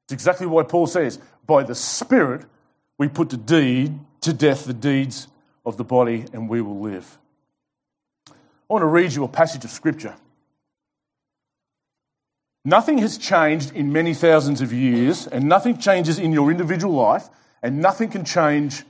It's 0.04 0.12
exactly 0.12 0.46
why 0.46 0.62
Paul 0.62 0.86
says, 0.86 1.18
by 1.46 1.62
the 1.62 1.74
Spirit, 1.74 2.44
we 2.98 3.08
put 3.08 3.30
to 3.30 3.36
deed 3.36 3.98
to 4.22 4.32
death 4.32 4.64
the 4.64 4.72
deeds 4.72 5.28
of 5.64 5.76
the 5.76 5.84
body, 5.84 6.24
and 6.32 6.48
we 6.48 6.62
will 6.62 6.80
live. 6.80 7.18
I 8.28 8.32
want 8.68 8.82
to 8.82 8.86
read 8.86 9.12
you 9.12 9.22
a 9.24 9.28
passage 9.28 9.64
of 9.64 9.70
scripture. 9.70 10.14
Nothing 12.64 12.98
has 12.98 13.16
changed 13.16 13.76
in 13.76 13.92
many 13.92 14.12
thousands 14.12 14.60
of 14.60 14.72
years, 14.72 15.28
and 15.28 15.48
nothing 15.48 15.78
changes 15.78 16.18
in 16.18 16.32
your 16.32 16.50
individual 16.50 16.94
life, 16.94 17.28
and 17.62 17.80
nothing 17.80 18.08
can 18.08 18.24
change 18.24 18.82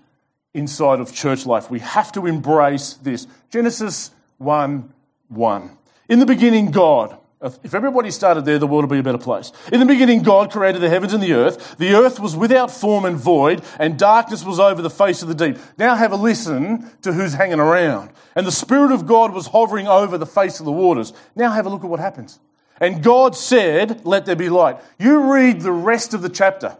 inside 0.57 1.01
of 1.01 1.15
church 1.15 1.47
life. 1.47 1.71
We 1.71 1.81
have 1.81 2.13
to 2.13 2.27
embrace 2.27 2.95
this. 2.95 3.27
Genesis 3.51 4.11
1 4.39 4.93
1. 5.29 5.79
In 6.09 6.19
the 6.19 6.27
beginning, 6.27 6.71
God. 6.71 7.19
If 7.43 7.75
everybody 7.75 8.11
started 8.11 8.47
there, 8.47 8.59
the 8.59 8.67
world 8.67 8.85
would 8.85 8.95
be 8.95 8.99
a 8.99 9.03
better 9.03 9.23
place. 9.23 9.53
In 9.71 9.79
the 9.79 9.87
beginning, 9.87 10.23
God 10.23 10.51
created 10.51 10.81
the 10.81 10.89
heavens 10.89 11.13
and 11.13 11.23
the 11.23 11.35
earth. 11.35 11.77
The 11.77 11.95
earth 11.95 12.19
was 12.19 12.35
without 12.35 12.71
form 12.71 13.05
and 13.05 13.17
void, 13.17 13.63
and 13.79 13.99
darkness 13.99 14.43
was 14.43 14.59
over 14.59 14.81
the 14.81 14.89
face 14.89 15.21
of 15.21 15.29
the 15.29 15.35
deep. 15.35 15.59
Now 15.77 15.97
have 15.97 16.13
a 16.13 16.17
listen 16.17 16.91
to 17.03 17.13
who's 17.13 17.35
hanging 17.35 17.61
around. 17.61 18.11
And 18.35 18.47
the 18.47 18.53
Spirit 18.53 18.91
of 18.91 19.07
God 19.07 19.35
was 19.35 19.49
hovering 19.49 19.87
over 19.87 20.17
the 20.17 20.27
face 20.27 20.61
of 20.61 20.67
the 20.67 20.73
waters. 20.73 21.13
Now 21.35 21.53
have 21.53 21.67
a 21.67 21.69
look 21.69 21.85
at 21.85 21.91
what 21.91 22.01
happens. 22.01 22.41
And 22.81 23.03
God 23.03 23.37
said, 23.37 24.05
Let 24.07 24.25
there 24.25 24.35
be 24.35 24.49
light. 24.49 24.79
You 24.99 25.33
read 25.33 25.61
the 25.61 25.73
rest 25.73 26.15
of 26.15 26.23
the 26.23 26.31
chapter. 26.31 26.79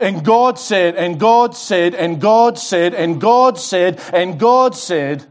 And 0.00 0.24
God 0.24 0.58
said, 0.58 0.96
and 0.96 1.20
God 1.20 1.56
said, 1.56 1.94
and 1.94 2.20
God 2.20 2.58
said, 2.58 2.94
and 2.94 3.20
God 3.20 3.58
said, 3.58 4.00
and 4.12 4.38
God 4.38 4.74
said. 4.74 5.24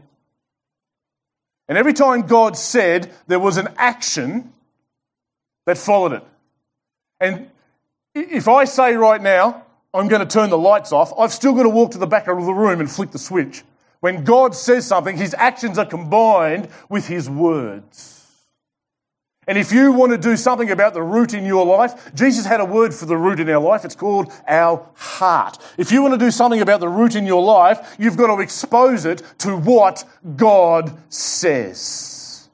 And 1.68 1.78
every 1.78 1.92
time 1.92 2.22
God 2.22 2.56
said, 2.56 3.12
there 3.26 3.38
was 3.38 3.56
an 3.56 3.68
action 3.76 4.52
that 5.66 5.78
followed 5.78 6.12
it. 6.12 6.24
And 7.20 7.50
if 8.14 8.48
I 8.48 8.64
say 8.64 8.94
right 8.94 9.20
now, 9.20 9.64
I'm 9.92 10.08
going 10.08 10.26
to 10.26 10.26
turn 10.26 10.50
the 10.50 10.58
lights 10.58 10.92
off, 10.92 11.12
I've 11.18 11.32
still 11.32 11.54
got 11.54 11.62
to 11.64 11.68
walk 11.68 11.92
to 11.92 11.98
the 11.98 12.06
back 12.06 12.26
of 12.26 12.44
the 12.44 12.52
room 12.52 12.80
and 12.80 12.90
flick 12.90 13.10
the 13.10 13.18
switch. 13.18 13.62
When 14.00 14.24
God 14.24 14.54
says 14.54 14.86
something, 14.86 15.16
his 15.16 15.34
actions 15.38 15.78
are 15.78 15.86
combined 15.86 16.68
with 16.88 17.06
his 17.06 17.30
words. 17.30 18.13
And 19.46 19.58
if 19.58 19.72
you 19.72 19.92
want 19.92 20.12
to 20.12 20.18
do 20.18 20.36
something 20.36 20.70
about 20.70 20.94
the 20.94 21.02
root 21.02 21.34
in 21.34 21.44
your 21.44 21.66
life, 21.66 22.14
Jesus 22.14 22.46
had 22.46 22.60
a 22.60 22.64
word 22.64 22.94
for 22.94 23.06
the 23.06 23.16
root 23.16 23.40
in 23.40 23.48
our 23.50 23.60
life. 23.60 23.84
It's 23.84 23.94
called 23.94 24.32
our 24.48 24.88
heart. 24.94 25.58
If 25.76 25.92
you 25.92 26.02
want 26.02 26.14
to 26.14 26.18
do 26.18 26.30
something 26.30 26.60
about 26.60 26.80
the 26.80 26.88
root 26.88 27.14
in 27.14 27.26
your 27.26 27.42
life, 27.42 27.96
you've 27.98 28.16
got 28.16 28.34
to 28.34 28.40
expose 28.40 29.04
it 29.04 29.22
to 29.38 29.56
what 29.56 30.04
God 30.36 30.96
says. 31.08 32.48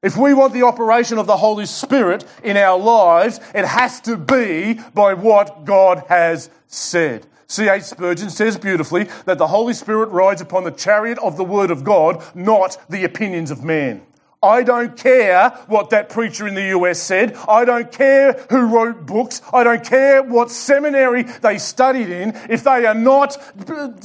If 0.00 0.16
we 0.16 0.32
want 0.32 0.52
the 0.52 0.62
operation 0.62 1.18
of 1.18 1.26
the 1.26 1.36
Holy 1.36 1.66
Spirit 1.66 2.24
in 2.44 2.56
our 2.56 2.78
lives, 2.78 3.40
it 3.52 3.64
has 3.64 4.00
to 4.02 4.16
be 4.16 4.74
by 4.94 5.14
what 5.14 5.64
God 5.64 6.04
has 6.08 6.50
said. 6.68 7.26
C.H. 7.48 7.82
Spurgeon 7.82 8.30
says 8.30 8.56
beautifully 8.56 9.08
that 9.24 9.38
the 9.38 9.46
Holy 9.46 9.72
Spirit 9.74 10.10
rides 10.10 10.40
upon 10.40 10.64
the 10.64 10.70
chariot 10.70 11.18
of 11.18 11.36
the 11.36 11.44
Word 11.44 11.70
of 11.70 11.82
God, 11.82 12.22
not 12.34 12.78
the 12.88 13.04
opinions 13.04 13.50
of 13.50 13.64
man. 13.64 14.02
I 14.42 14.62
don't 14.62 14.96
care 14.96 15.50
what 15.66 15.90
that 15.90 16.08
preacher 16.08 16.46
in 16.46 16.54
the 16.54 16.68
US 16.76 17.00
said. 17.00 17.34
I 17.48 17.64
don't 17.64 17.90
care 17.90 18.34
who 18.50 18.66
wrote 18.66 19.04
books. 19.06 19.42
I 19.52 19.64
don't 19.64 19.84
care 19.84 20.22
what 20.22 20.50
seminary 20.50 21.24
they 21.24 21.58
studied 21.58 22.08
in. 22.08 22.34
If 22.48 22.64
they 22.64 22.86
are 22.86 22.94
not, 22.94 23.36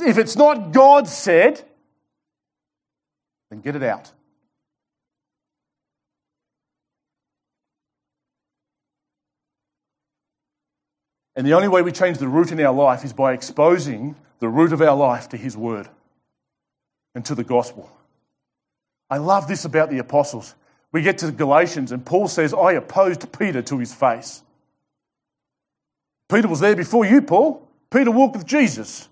if 0.02 0.18
it's 0.18 0.36
not 0.36 0.72
God 0.72 1.08
said, 1.08 1.64
then 3.50 3.62
get 3.62 3.76
it 3.76 3.84
out. 3.84 4.12
And 11.36 11.48
the 11.48 11.54
only 11.54 11.68
way 11.68 11.82
we 11.82 11.92
change 11.92 12.18
the 12.20 12.28
root 12.28 12.52
in 12.52 12.60
our 12.60 12.74
life 12.74 13.04
is 13.04 13.14
by 13.14 13.34
exposing 13.34 14.16
the 14.40 14.50
root 14.50 14.72
of 14.74 14.82
our 14.82 14.96
life 14.96 15.30
to 15.30 15.38
His 15.38 15.58
Word 15.58 15.90
and 17.16 17.26
to 17.26 17.36
the 17.36 17.44
gospel. 17.44 17.90
I 19.14 19.18
love 19.18 19.48
this 19.48 19.64
about 19.64 19.92
the 19.92 20.00
apostles. 20.00 20.56
We 20.92 21.04
get 21.04 21.20
to 21.20 21.32
Galatians, 21.32 21.92
and 21.92 22.04
Paul 22.04 22.28
says, 22.28 22.52
I 22.52 22.72
opposed 22.72 23.32
Peter 23.38 23.62
to 23.62 23.78
his 23.78 23.94
face. 23.94 24.42
Peter 26.28 26.48
was 26.48 26.62
there 26.62 26.76
before 26.76 27.06
you, 27.06 27.22
Paul. 27.22 27.70
Peter 27.92 28.10
walked 28.10 28.38
with 28.38 28.48
Jesus. 28.48 29.08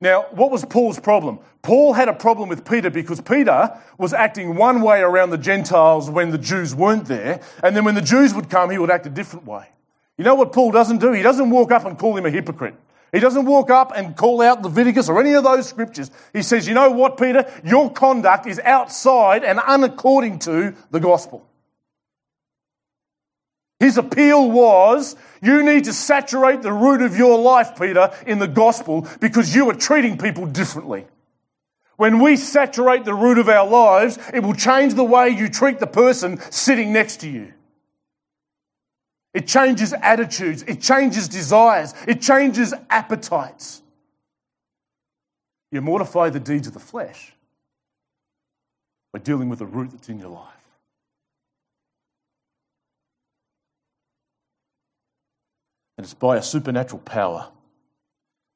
Now, 0.00 0.28
what 0.30 0.50
was 0.50 0.64
Paul's 0.64 0.98
problem? 0.98 1.40
Paul 1.60 1.92
had 1.92 2.08
a 2.08 2.14
problem 2.14 2.48
with 2.48 2.64
Peter 2.64 2.88
because 2.88 3.20
Peter 3.20 3.78
was 3.98 4.14
acting 4.14 4.56
one 4.56 4.80
way 4.80 5.02
around 5.02 5.28
the 5.28 5.36
Gentiles 5.36 6.08
when 6.08 6.30
the 6.30 6.38
Jews 6.38 6.74
weren't 6.74 7.04
there, 7.04 7.42
and 7.62 7.76
then 7.76 7.84
when 7.84 7.96
the 7.96 8.00
Jews 8.00 8.32
would 8.32 8.48
come, 8.48 8.70
he 8.70 8.78
would 8.78 8.90
act 8.90 9.04
a 9.04 9.10
different 9.10 9.44
way. 9.44 9.68
You 10.16 10.24
know 10.24 10.36
what 10.36 10.54
Paul 10.54 10.72
doesn't 10.72 11.02
do? 11.02 11.12
He 11.12 11.20
doesn't 11.20 11.50
walk 11.50 11.70
up 11.70 11.84
and 11.84 11.98
call 11.98 12.16
him 12.16 12.24
a 12.24 12.30
hypocrite. 12.30 12.76
He 13.12 13.20
doesn't 13.20 13.46
walk 13.46 13.70
up 13.70 13.92
and 13.94 14.16
call 14.16 14.42
out 14.42 14.62
Leviticus 14.62 15.08
or 15.08 15.20
any 15.20 15.34
of 15.34 15.44
those 15.44 15.68
scriptures. 15.68 16.10
He 16.32 16.42
says, 16.42 16.66
You 16.66 16.74
know 16.74 16.90
what, 16.90 17.16
Peter? 17.16 17.50
Your 17.64 17.90
conduct 17.90 18.46
is 18.46 18.58
outside 18.60 19.44
and 19.44 19.58
unaccording 19.58 20.40
to 20.40 20.74
the 20.90 21.00
gospel. 21.00 21.46
His 23.78 23.98
appeal 23.98 24.50
was, 24.50 25.16
You 25.42 25.62
need 25.62 25.84
to 25.84 25.92
saturate 25.92 26.62
the 26.62 26.72
root 26.72 27.02
of 27.02 27.16
your 27.16 27.38
life, 27.38 27.78
Peter, 27.78 28.12
in 28.26 28.38
the 28.38 28.48
gospel 28.48 29.06
because 29.20 29.54
you 29.54 29.70
are 29.70 29.74
treating 29.74 30.18
people 30.18 30.46
differently. 30.46 31.06
When 31.96 32.20
we 32.20 32.36
saturate 32.36 33.04
the 33.04 33.14
root 33.14 33.38
of 33.38 33.48
our 33.48 33.66
lives, 33.66 34.18
it 34.34 34.42
will 34.42 34.54
change 34.54 34.94
the 34.94 35.04
way 35.04 35.30
you 35.30 35.48
treat 35.48 35.78
the 35.78 35.86
person 35.86 36.40
sitting 36.50 36.92
next 36.92 37.20
to 37.20 37.28
you. 37.28 37.52
It 39.36 39.46
changes 39.46 39.92
attitudes. 39.92 40.62
It 40.62 40.80
changes 40.80 41.28
desires. 41.28 41.92
It 42.08 42.22
changes 42.22 42.72
appetites. 42.88 43.82
You 45.70 45.82
mortify 45.82 46.30
the 46.30 46.40
deeds 46.40 46.66
of 46.66 46.72
the 46.72 46.80
flesh 46.80 47.34
by 49.12 49.18
dealing 49.18 49.50
with 49.50 49.58
the 49.58 49.66
root 49.66 49.90
that's 49.90 50.08
in 50.08 50.18
your 50.18 50.30
life. 50.30 50.54
And 55.98 56.06
it's 56.06 56.14
by 56.14 56.38
a 56.38 56.42
supernatural 56.42 57.02
power. 57.02 57.50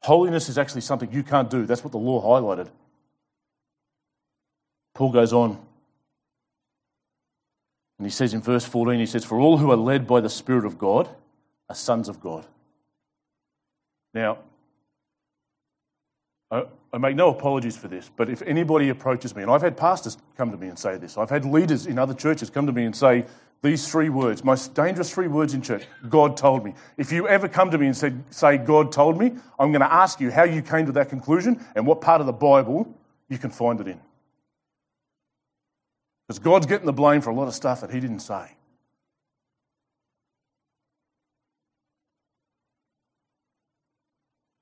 Holiness 0.01 0.49
is 0.49 0.57
actually 0.57 0.81
something 0.81 1.13
you 1.13 1.23
can't 1.23 1.51
do. 1.51 1.67
That's 1.67 1.85
what 1.85 1.93
the 1.93 1.99
law 1.99 2.23
highlighted. 2.41 2.71
Paul 4.95 5.13
goes 5.13 5.35
on 5.35 5.59
and 8.01 8.07
he 8.07 8.11
says 8.11 8.33
in 8.33 8.41
verse 8.41 8.65
14, 8.65 8.99
he 8.99 9.05
says, 9.05 9.27
For 9.27 9.39
all 9.39 9.59
who 9.59 9.71
are 9.71 9.77
led 9.77 10.07
by 10.07 10.23
the 10.23 10.31
Spirit 10.31 10.65
of 10.65 10.79
God 10.79 11.07
are 11.69 11.75
sons 11.75 12.09
of 12.09 12.19
God. 12.19 12.47
Now, 14.15 14.39
I, 16.51 16.63
I 16.95 16.97
make 16.97 17.15
no 17.15 17.29
apologies 17.29 17.77
for 17.77 17.89
this, 17.89 18.11
but 18.17 18.31
if 18.31 18.41
anybody 18.41 18.89
approaches 18.89 19.37
me, 19.37 19.43
and 19.43 19.51
I've 19.51 19.61
had 19.61 19.77
pastors 19.77 20.17
come 20.39 20.51
to 20.51 20.57
me 20.57 20.69
and 20.69 20.79
say 20.79 20.97
this, 20.97 21.19
I've 21.19 21.29
had 21.29 21.45
leaders 21.45 21.87
in 21.87 21.99
other 21.99 22.15
churches 22.15 22.49
come 22.49 22.65
to 22.65 22.73
me 22.73 22.85
and 22.85 22.97
say 22.97 23.27
these 23.61 23.87
three 23.87 24.09
words, 24.09 24.45
most 24.45 24.73
dangerous 24.73 25.11
three 25.11 25.29
words 25.29 25.53
in 25.53 25.61
church 25.61 25.85
God 26.09 26.39
told 26.39 26.65
me. 26.65 26.73
If 26.97 27.13
you 27.13 27.29
ever 27.29 27.49
come 27.49 27.71
to 27.71 27.77
me 27.77 27.85
and 27.85 27.95
say, 27.95 28.15
say 28.31 28.57
God 28.57 28.93
told 28.93 29.19
me, 29.19 29.33
I'm 29.59 29.73
going 29.73 29.83
to 29.83 29.93
ask 29.93 30.21
you 30.21 30.31
how 30.31 30.45
you 30.45 30.63
came 30.63 30.87
to 30.87 30.93
that 30.93 31.11
conclusion 31.11 31.63
and 31.75 31.87
what 31.87 32.01
part 32.01 32.23
of 32.23 32.27
the 32.27 32.33
Bible 32.33 32.97
you 33.29 33.37
can 33.37 33.51
find 33.51 33.79
it 33.79 33.89
in. 33.89 34.01
Because 36.31 36.39
God's 36.39 36.67
getting 36.67 36.87
the 36.87 36.93
blame 36.93 37.23
for 37.23 37.31
a 37.31 37.35
lot 37.35 37.49
of 37.49 37.55
stuff 37.55 37.81
that 37.81 37.91
He 37.91 37.99
didn't 37.99 38.21
say. 38.21 38.53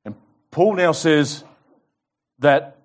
And 0.06 0.14
Paul 0.50 0.76
now 0.76 0.92
says 0.92 1.44
that 2.38 2.78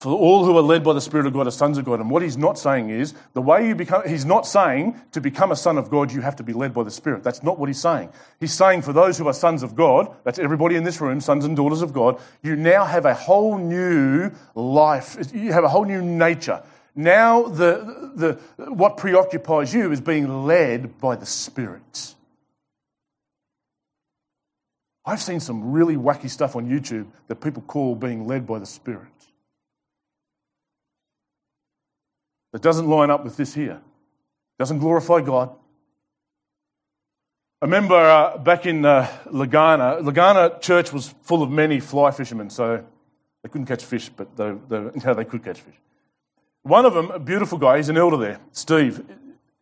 for 0.00 0.14
all 0.14 0.46
who 0.46 0.56
are 0.56 0.62
led 0.62 0.82
by 0.82 0.94
the 0.94 1.00
Spirit 1.02 1.26
of 1.26 1.34
God 1.34 1.46
are 1.46 1.50
sons 1.50 1.76
of 1.76 1.84
God. 1.84 2.00
And 2.00 2.10
what 2.10 2.22
he's 2.22 2.38
not 2.38 2.58
saying 2.58 2.88
is 2.88 3.12
the 3.34 3.42
way 3.42 3.68
you 3.68 3.74
become, 3.74 4.02
he's 4.08 4.24
not 4.24 4.46
saying 4.46 4.98
to 5.12 5.20
become 5.20 5.52
a 5.52 5.56
son 5.56 5.76
of 5.76 5.90
God, 5.90 6.10
you 6.10 6.22
have 6.22 6.36
to 6.36 6.42
be 6.42 6.54
led 6.54 6.72
by 6.72 6.84
the 6.84 6.90
Spirit. 6.90 7.22
That's 7.22 7.42
not 7.42 7.58
what 7.58 7.68
he's 7.68 7.82
saying. 7.82 8.08
He's 8.40 8.54
saying 8.54 8.80
for 8.80 8.94
those 8.94 9.18
who 9.18 9.28
are 9.28 9.34
sons 9.34 9.62
of 9.62 9.76
God, 9.76 10.16
that's 10.24 10.38
everybody 10.38 10.76
in 10.76 10.84
this 10.84 11.02
room, 11.02 11.20
sons 11.20 11.44
and 11.44 11.54
daughters 11.54 11.82
of 11.82 11.92
God, 11.92 12.18
you 12.42 12.56
now 12.56 12.86
have 12.86 13.04
a 13.04 13.12
whole 13.12 13.58
new 13.58 14.30
life. 14.54 15.18
You 15.34 15.52
have 15.52 15.64
a 15.64 15.68
whole 15.68 15.84
new 15.84 16.00
nature. 16.00 16.62
Now, 16.94 17.44
the, 17.44 18.12
the, 18.14 18.72
what 18.72 18.98
preoccupies 18.98 19.72
you 19.72 19.92
is 19.92 20.00
being 20.00 20.44
led 20.44 21.00
by 21.00 21.16
the 21.16 21.26
Spirit. 21.26 22.14
I've 25.04 25.20
seen 25.20 25.40
some 25.40 25.72
really 25.72 25.96
wacky 25.96 26.28
stuff 26.28 26.54
on 26.54 26.68
YouTube 26.68 27.06
that 27.28 27.36
people 27.36 27.62
call 27.62 27.96
being 27.96 28.26
led 28.26 28.46
by 28.46 28.58
the 28.58 28.66
Spirit. 28.66 29.08
That 32.52 32.62
doesn't 32.62 32.86
line 32.86 33.10
up 33.10 33.24
with 33.24 33.36
this 33.36 33.54
here. 33.54 33.80
Doesn't 34.58 34.78
glorify 34.78 35.22
God. 35.22 35.56
I 37.62 37.64
remember 37.64 37.94
uh, 37.94 38.38
back 38.38 38.66
in 38.66 38.84
uh, 38.84 39.06
Lagana, 39.26 40.02
Legana 40.02 40.60
Church 40.60 40.92
was 40.92 41.14
full 41.22 41.42
of 41.42 41.50
many 41.50 41.80
fly 41.80 42.10
fishermen, 42.10 42.50
so 42.50 42.84
they 43.42 43.48
couldn't 43.48 43.66
catch 43.66 43.84
fish, 43.84 44.10
but 44.10 44.36
they, 44.36 44.52
they, 44.68 45.14
they 45.14 45.24
could 45.24 45.42
catch 45.42 45.60
fish. 45.60 45.76
One 46.62 46.86
of 46.86 46.94
them, 46.94 47.10
a 47.10 47.18
beautiful 47.18 47.58
guy, 47.58 47.78
he's 47.78 47.88
an 47.88 47.96
elder 47.96 48.16
there, 48.16 48.38
Steve. 48.52 49.04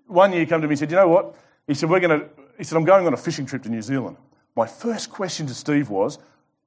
One 0.06 0.32
year 0.32 0.40
he 0.40 0.46
came 0.46 0.60
to 0.60 0.66
me 0.66 0.72
and 0.72 0.78
said, 0.78 0.90
You 0.90 0.96
know 0.96 1.08
what? 1.08 1.34
He 1.66 1.74
said, 1.74 1.88
We're 1.88 2.00
going 2.00 2.20
to, 2.20 2.26
he 2.58 2.64
said, 2.64 2.76
I'm 2.76 2.84
going 2.84 3.06
on 3.06 3.14
a 3.14 3.16
fishing 3.16 3.46
trip 3.46 3.62
to 3.62 3.68
New 3.68 3.82
Zealand. 3.82 4.16
my 4.54 4.66
first 4.66 5.10
question 5.10 5.46
to 5.46 5.54
Steve 5.54 5.88
was, 5.88 6.18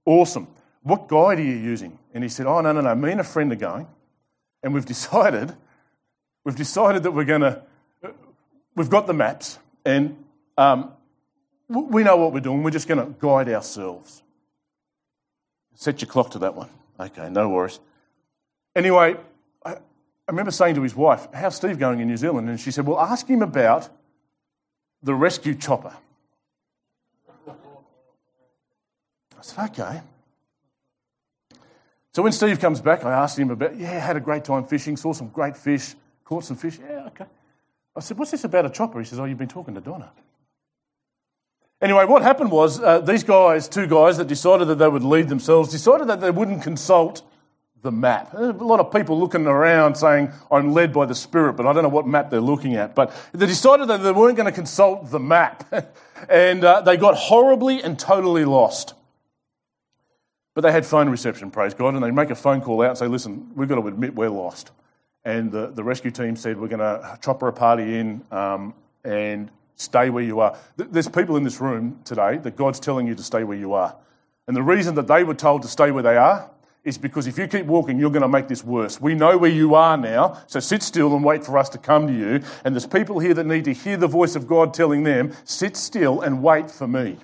Awesome, 0.05 0.47
what 0.81 1.07
guide 1.07 1.39
are 1.39 1.43
you 1.43 1.55
using? 1.55 1.99
And 2.13 2.23
he 2.23 2.29
said, 2.29 2.47
Oh, 2.47 2.61
no, 2.61 2.71
no, 2.71 2.81
no, 2.81 2.95
me 2.95 3.11
and 3.11 3.21
a 3.21 3.23
friend 3.23 3.51
are 3.51 3.55
going, 3.55 3.87
and 4.63 4.73
we've 4.73 4.85
decided, 4.85 5.53
we've 6.43 6.55
decided 6.55 7.03
that 7.03 7.11
we're 7.11 7.25
going 7.25 7.41
to, 7.41 7.61
we've 8.75 8.89
got 8.89 9.05
the 9.05 9.13
maps, 9.13 9.59
and 9.85 10.23
um, 10.57 10.91
we 11.69 12.03
know 12.03 12.17
what 12.17 12.33
we're 12.33 12.39
doing, 12.39 12.63
we're 12.63 12.71
just 12.71 12.87
going 12.87 13.05
to 13.05 13.13
guide 13.19 13.49
ourselves. 13.49 14.23
Set 15.75 16.01
your 16.01 16.09
clock 16.09 16.31
to 16.31 16.39
that 16.39 16.55
one. 16.55 16.69
Okay, 16.99 17.29
no 17.29 17.49
worries. 17.49 17.79
Anyway, 18.75 19.17
I 20.27 20.31
remember 20.31 20.51
saying 20.51 20.75
to 20.75 20.81
his 20.81 20.95
wife, 20.95 21.27
How's 21.33 21.55
Steve 21.55 21.77
going 21.79 21.99
in 21.99 22.07
New 22.07 22.17
Zealand? 22.17 22.49
And 22.49 22.59
she 22.59 22.71
said, 22.71 22.85
Well, 22.85 22.99
ask 22.99 23.27
him 23.27 23.41
about 23.41 23.89
the 25.01 25.13
rescue 25.13 25.55
chopper. 25.55 25.93
I 27.47 29.41
said, 29.41 29.69
Okay. 29.71 30.01
So 32.13 32.21
when 32.21 32.31
Steve 32.31 32.59
comes 32.59 32.79
back, 32.79 33.03
I 33.05 33.11
asked 33.11 33.39
him 33.39 33.49
about, 33.49 33.75
yeah, 33.75 33.99
had 33.99 34.15
a 34.15 34.19
great 34.19 34.43
time 34.45 34.65
fishing, 34.65 34.95
saw 34.97 35.13
some 35.13 35.29
great 35.29 35.57
fish, 35.57 35.95
caught 36.23 36.45
some 36.45 36.57
fish. 36.57 36.77
Yeah, 36.79 37.07
okay. 37.07 37.25
I 37.95 37.99
said, 38.01 38.17
what's 38.17 38.29
this 38.29 38.43
about 38.43 38.67
a 38.67 38.69
chopper? 38.69 38.99
He 38.99 39.05
says, 39.05 39.19
oh, 39.19 39.25
you've 39.25 39.39
been 39.39 39.47
talking 39.47 39.73
to 39.73 39.81
Donna. 39.81 40.11
Anyway, 41.81 42.05
what 42.05 42.21
happened 42.21 42.51
was 42.51 42.79
uh, 42.79 42.99
these 42.99 43.23
guys, 43.23 43.67
two 43.67 43.87
guys 43.87 44.17
that 44.17 44.27
decided 44.27 44.67
that 44.67 44.77
they 44.77 44.87
would 44.87 45.03
lead 45.03 45.27
themselves, 45.27 45.71
decided 45.71 46.07
that 46.07 46.21
they 46.21 46.31
wouldn't 46.31 46.61
consult 46.61 47.23
the 47.83 47.91
map. 47.91 48.33
A 48.33 48.37
lot 48.37 48.79
of 48.79 48.91
people 48.91 49.19
looking 49.19 49.45
around 49.45 49.95
saying, 49.95 50.31
I'm 50.49 50.71
led 50.71 50.93
by 50.93 51.05
the 51.05 51.13
Spirit, 51.13 51.53
but 51.53 51.67
I 51.67 51.73
don't 51.73 51.83
know 51.83 51.89
what 51.89 52.07
map 52.07 52.29
they're 52.29 52.39
looking 52.39 52.75
at. 52.75 52.95
But 52.95 53.13
they 53.33 53.45
decided 53.45 53.89
that 53.89 53.97
they 53.97 54.11
weren't 54.11 54.37
going 54.37 54.47
to 54.47 54.53
consult 54.53 55.11
the 55.11 55.19
map. 55.19 55.71
and 56.29 56.63
uh, 56.63 56.81
they 56.81 56.95
got 56.95 57.15
horribly 57.15 57.83
and 57.83 57.99
totally 57.99 58.45
lost. 58.45 58.93
But 60.53 60.61
they 60.61 60.71
had 60.71 60.85
phone 60.85 61.09
reception, 61.09 61.51
praise 61.51 61.73
God, 61.73 61.93
and 61.93 62.03
they 62.03 62.11
make 62.11 62.29
a 62.29 62.35
phone 62.35 62.61
call 62.61 62.81
out 62.83 62.89
and 62.89 62.97
say, 62.97 63.07
listen, 63.07 63.51
we've 63.55 63.67
got 63.67 63.75
to 63.75 63.87
admit 63.87 64.15
we're 64.15 64.29
lost. 64.29 64.71
And 65.25 65.51
the, 65.51 65.67
the 65.67 65.83
rescue 65.83 66.11
team 66.11 66.37
said, 66.37 66.57
we're 66.57 66.69
going 66.69 66.79
to 66.79 67.19
chopper 67.21 67.49
a 67.49 67.53
party 67.53 67.97
in 67.97 68.23
um, 68.31 68.73
and 69.03 69.51
stay 69.75 70.09
where 70.09 70.23
you 70.23 70.39
are. 70.39 70.57
There's 70.77 71.09
people 71.09 71.35
in 71.35 71.43
this 71.43 71.59
room 71.59 71.99
today 72.05 72.37
that 72.37 72.55
God's 72.55 72.79
telling 72.79 73.07
you 73.07 73.15
to 73.15 73.23
stay 73.23 73.43
where 73.43 73.57
you 73.57 73.73
are. 73.73 73.95
And 74.47 74.55
the 74.55 74.63
reason 74.63 74.95
that 74.95 75.07
they 75.07 75.23
were 75.23 75.33
told 75.33 75.63
to 75.63 75.67
stay 75.67 75.91
where 75.91 76.03
they 76.03 76.17
are 76.17 76.49
is 76.83 76.97
because 76.97 77.27
if 77.27 77.37
you 77.37 77.47
keep 77.47 77.65
walking, 77.65 77.97
you're 77.97 78.09
going 78.09 78.23
to 78.23 78.27
make 78.27 78.47
this 78.47 78.63
worse. 78.63 78.99
We 78.99 79.15
know 79.15 79.37
where 79.37 79.49
you 79.49 79.75
are 79.75 79.95
now, 79.95 80.41
so 80.47 80.59
sit 80.59 80.83
still 80.83 81.15
and 81.15 81.23
wait 81.23 81.45
for 81.45 81.57
us 81.57 81.69
to 81.69 81.77
come 81.77 82.07
to 82.07 82.13
you. 82.13 82.41
And 82.65 82.75
there's 82.75 82.85
people 82.85 83.19
here 83.19 83.33
that 83.33 83.45
need 83.45 83.65
to 83.65 83.73
hear 83.73 83.95
the 83.95 84.07
voice 84.07 84.35
of 84.35 84.47
God 84.47 84.73
telling 84.73 85.03
them, 85.03 85.33
sit 85.45 85.77
still 85.77 86.21
and 86.21 86.43
wait 86.43 86.69
for 86.69 86.87
me. 86.87 87.17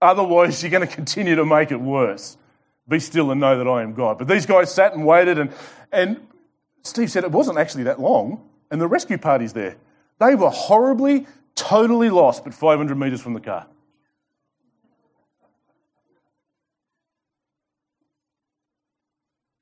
Otherwise, 0.00 0.62
you're 0.62 0.70
going 0.70 0.86
to 0.86 0.94
continue 0.94 1.34
to 1.34 1.44
make 1.44 1.70
it 1.70 1.80
worse. 1.80 2.38
Be 2.88 2.98
still 2.98 3.30
and 3.30 3.40
know 3.40 3.58
that 3.58 3.68
I 3.68 3.82
am 3.82 3.94
God. 3.94 4.18
But 4.18 4.28
these 4.28 4.46
guys 4.46 4.72
sat 4.72 4.94
and 4.94 5.06
waited, 5.06 5.38
and, 5.38 5.52
and 5.92 6.26
Steve 6.82 7.10
said 7.10 7.24
it 7.24 7.32
wasn't 7.32 7.58
actually 7.58 7.84
that 7.84 8.00
long, 8.00 8.48
and 8.70 8.80
the 8.80 8.86
rescue 8.86 9.18
party's 9.18 9.52
there. 9.52 9.76
They 10.20 10.34
were 10.34 10.50
horribly, 10.50 11.26
totally 11.54 12.10
lost, 12.10 12.44
but 12.44 12.54
500 12.54 12.96
metres 12.96 13.20
from 13.20 13.34
the 13.34 13.40
car. 13.40 13.66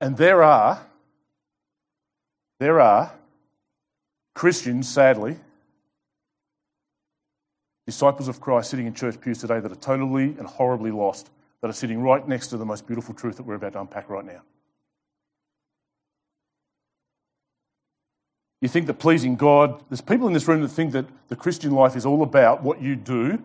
And 0.03 0.17
there 0.17 0.43
are, 0.43 0.85
there 2.59 2.81
are 2.81 3.13
Christians, 4.35 4.89
sadly, 4.89 5.37
disciples 7.87 8.27
of 8.27 8.41
Christ 8.41 8.69
sitting 8.69 8.87
in 8.87 8.95
church 8.95 9.21
pews 9.21 9.39
today 9.39 9.61
that 9.61 9.71
are 9.71 9.77
totally 9.77 10.25
and 10.25 10.45
horribly 10.45 10.91
lost, 10.91 11.31
that 11.61 11.71
are 11.71 11.73
sitting 11.73 12.03
right 12.03 12.27
next 12.27 12.49
to 12.49 12.57
the 12.57 12.65
most 12.65 12.85
beautiful 12.85 13.15
truth 13.15 13.37
that 13.37 13.45
we're 13.45 13.55
about 13.55 13.75
to 13.75 13.81
unpack 13.81 14.11
right 14.11 14.25
now. 14.25 14.43
You 18.61 18.67
think 18.67 18.89
that 18.89 18.95
pleasing 18.95 19.37
God, 19.37 19.85
there's 19.89 20.01
people 20.01 20.27
in 20.27 20.33
this 20.33 20.49
room 20.49 20.63
that 20.63 20.69
think 20.69 20.95
that 20.95 21.07
the 21.29 21.37
Christian 21.37 21.71
life 21.71 21.95
is 21.95 22.05
all 22.05 22.25
about 22.25 22.65
what 22.65 22.83
you 22.83 22.97
do, 22.97 23.41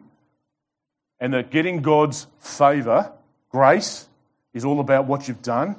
and 1.20 1.36
that 1.36 1.52
getting 1.52 1.84
God's 1.84 2.26
favour, 2.40 3.12
grace, 3.52 4.08
is 4.56 4.66
all 4.66 4.80
about 4.80 5.06
what 5.06 5.28
you've 5.28 5.44
done, 5.44 5.76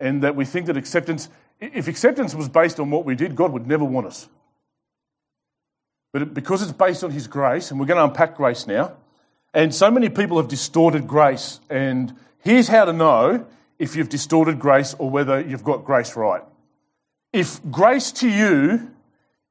and 0.00 0.22
that 0.22 0.36
we 0.36 0.44
think 0.44 0.66
that 0.66 0.76
acceptance, 0.76 1.28
if 1.60 1.88
acceptance 1.88 2.34
was 2.34 2.48
based 2.48 2.78
on 2.78 2.90
what 2.90 3.04
we 3.04 3.14
did, 3.14 3.34
God 3.34 3.52
would 3.52 3.66
never 3.66 3.84
want 3.84 4.06
us. 4.06 4.28
But 6.12 6.34
because 6.34 6.62
it's 6.62 6.72
based 6.72 7.04
on 7.04 7.10
His 7.10 7.26
grace, 7.26 7.70
and 7.70 7.78
we're 7.78 7.86
going 7.86 7.98
to 7.98 8.04
unpack 8.04 8.36
grace 8.36 8.66
now, 8.66 8.92
and 9.54 9.74
so 9.74 9.90
many 9.90 10.08
people 10.08 10.36
have 10.36 10.48
distorted 10.48 11.06
grace, 11.06 11.60
and 11.68 12.14
here's 12.40 12.68
how 12.68 12.84
to 12.84 12.92
know 12.92 13.46
if 13.78 13.94
you've 13.96 14.08
distorted 14.08 14.58
grace 14.58 14.94
or 14.98 15.10
whether 15.10 15.40
you've 15.40 15.64
got 15.64 15.84
grace 15.84 16.16
right. 16.16 16.42
If 17.32 17.60
grace 17.70 18.10
to 18.12 18.28
you 18.28 18.90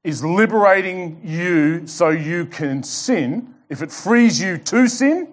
is 0.04 0.24
liberating 0.24 1.20
you 1.24 1.86
so 1.86 2.10
you 2.10 2.46
can 2.46 2.82
sin, 2.82 3.54
if 3.68 3.82
it 3.82 3.92
frees 3.92 4.40
you 4.40 4.58
to 4.58 4.88
sin, 4.88 5.32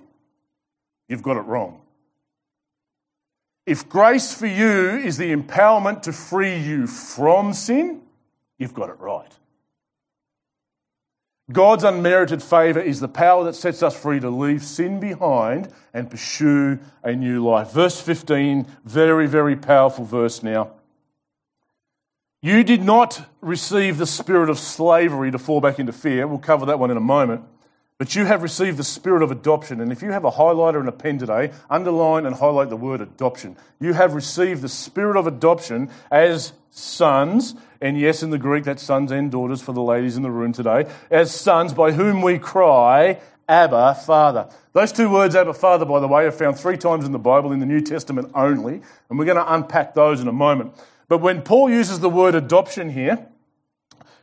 you've 1.08 1.24
got 1.24 1.38
it 1.38 1.42
wrong. 1.42 1.82
If 3.66 3.90
grace 3.90 4.34
for 4.34 4.46
you 4.46 4.98
is 4.98 5.18
the 5.18 5.36
empowerment 5.36 6.04
to 6.04 6.14
free 6.14 6.58
you 6.58 6.86
from 6.86 7.54
sin, 7.54 8.02
you've 8.60 8.74
got 8.74 8.90
it 8.90 9.00
right. 9.00 9.32
God's 11.52 11.84
unmerited 11.84 12.42
favour 12.42 12.80
is 12.80 13.00
the 13.00 13.08
power 13.08 13.44
that 13.44 13.56
sets 13.56 13.84
us 13.84 13.96
free 13.96 14.20
to 14.20 14.30
leave 14.30 14.64
sin 14.64 15.00
behind 15.00 15.72
and 15.94 16.10
pursue 16.10 16.80
a 17.04 17.14
new 17.14 17.44
life. 17.44 17.72
Verse 17.72 18.02
15, 18.02 18.66
very, 18.84 19.28
very 19.28 19.56
powerful 19.56 20.06
verse 20.06 20.42
now. 20.42 20.72
You 22.42 22.64
did 22.64 22.84
not 22.84 23.28
receive 23.42 23.98
the 23.98 24.08
spirit 24.08 24.50
of 24.50 24.60
slavery 24.60 25.32
to 25.32 25.40
fall 25.40 25.62
back 25.62 25.80
into 25.80 25.94
fear. 25.94 26.28
We'll 26.28 26.40
cover 26.40 26.68
that 26.68 26.80
one 26.80 26.92
in 26.92 26.98
a 26.98 27.02
moment. 27.02 27.44
But 27.98 28.14
you 28.14 28.26
have 28.26 28.44
received 28.44 28.76
the 28.78 28.84
spirit 28.84 29.24
of 29.24 29.32
adoption. 29.32 29.80
And 29.80 29.90
if 29.90 30.02
you 30.02 30.12
have 30.12 30.26
a 30.26 30.32
highlighter 30.32 30.82
and 30.82 30.90
a 30.90 30.92
pen 30.92 31.18
today, 31.18 31.52
underline 31.70 32.26
and 32.26 32.36
highlight 32.36 32.70
the 32.70 32.76
word 32.76 33.00
adoption. 33.00 33.56
You 33.80 33.94
have 33.94 34.14
received 34.14 34.62
the 34.62 34.70
spirit 34.70 35.16
of 35.16 35.28
adoption 35.28 35.90
as 36.12 36.52
sons. 36.72 37.56
And 37.80 37.98
yes, 37.98 38.22
in 38.22 38.32
the 38.32 38.38
Greek, 38.38 38.66
that's 38.66 38.84
sons 38.84 39.12
and 39.12 39.32
daughters 39.32 39.62
for 39.62 39.72
the 39.72 39.82
ladies 39.82 40.18
in 40.18 40.24
the 40.24 40.32
room 40.32 40.52
today. 40.52 40.88
As 41.10 41.34
sons 41.34 41.74
by 41.74 41.94
whom 41.94 42.22
we 42.22 42.38
cry, 42.38 43.22
Abba, 43.48 43.96
Father. 44.06 44.50
Those 44.74 44.92
two 44.92 45.10
words, 45.10 45.34
Abba, 45.34 45.54
Father, 45.54 45.86
by 45.86 46.02
the 46.02 46.08
way, 46.08 46.26
are 46.26 46.32
found 46.32 46.60
three 46.60 46.78
times 46.78 47.06
in 47.06 47.14
the 47.14 47.20
Bible, 47.20 47.54
in 47.54 47.60
the 47.60 47.66
New 47.66 47.80
Testament 47.80 48.30
only. 48.36 48.82
And 49.10 49.18
we're 49.18 49.24
going 49.24 49.38
to 49.38 49.54
unpack 49.54 49.94
those 49.94 50.20
in 50.20 50.28
a 50.28 50.34
moment. 50.34 50.74
But 51.08 51.20
when 51.20 51.44
Paul 51.44 51.70
uses 51.70 52.02
the 52.02 52.10
word 52.10 52.36
adoption 52.36 52.90
here, 52.90 53.26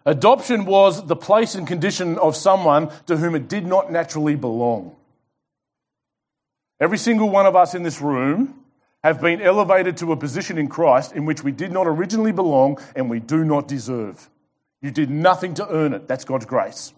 Adoption 0.05 0.65
was 0.65 1.07
the 1.07 1.17
place 1.17 1.55
and 1.55 1.67
condition 1.67 2.19
of 2.19 2.35
someone 2.35 2.91
to 3.07 3.17
whom 3.17 3.35
it 3.35 3.49
did 3.49 3.67
not 3.67 3.93
naturally 3.93 4.35
belong. 4.35 4.97
Every 6.81 6.99
single 6.99 7.31
one 7.31 7.47
of 7.47 7.55
us 7.55 7.75
in 7.75 7.85
this 7.85 8.01
room 8.01 8.63
have 9.05 9.21
been 9.21 9.41
elevated 9.41 9.97
to 9.99 10.13
a 10.13 10.17
position 10.17 10.59
in 10.59 10.69
Christ 10.69 11.13
in 11.13 11.25
which 11.25 11.45
we 11.45 11.53
did 11.53 11.73
not 11.73 11.87
originally 11.87 12.33
belong 12.33 12.79
and 12.97 13.09
we 13.09 13.21
do 13.21 13.45
not 13.45 13.69
deserve. 13.69 14.29
You 14.81 14.91
did 14.91 15.11
nothing 15.11 15.55
to 15.55 15.69
earn 15.69 15.93
it. 15.95 16.09
That's 16.09 16.25
God's 16.25 16.47
grace. 16.47 16.93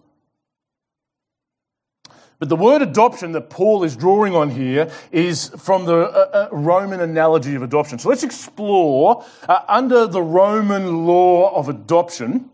But 2.39 2.49
the 2.49 2.55
word 2.55 2.81
adoption 2.81 3.31
that 3.33 3.49
Paul 3.49 3.83
is 3.83 3.95
drawing 3.95 4.35
on 4.35 4.49
here 4.49 4.91
is 5.11 5.49
from 5.49 5.85
the 5.85 5.95
uh, 5.95 6.47
uh, 6.51 6.55
Roman 6.55 6.99
analogy 6.99 7.55
of 7.55 7.61
adoption. 7.61 7.97
So 7.97 8.09
let's 8.09 8.23
explore 8.23 9.23
uh, 9.47 9.59
under 9.67 10.05
the 10.05 10.21
Roman 10.21 11.05
law 11.05 11.55
of 11.55 11.69
adoption 11.69 12.49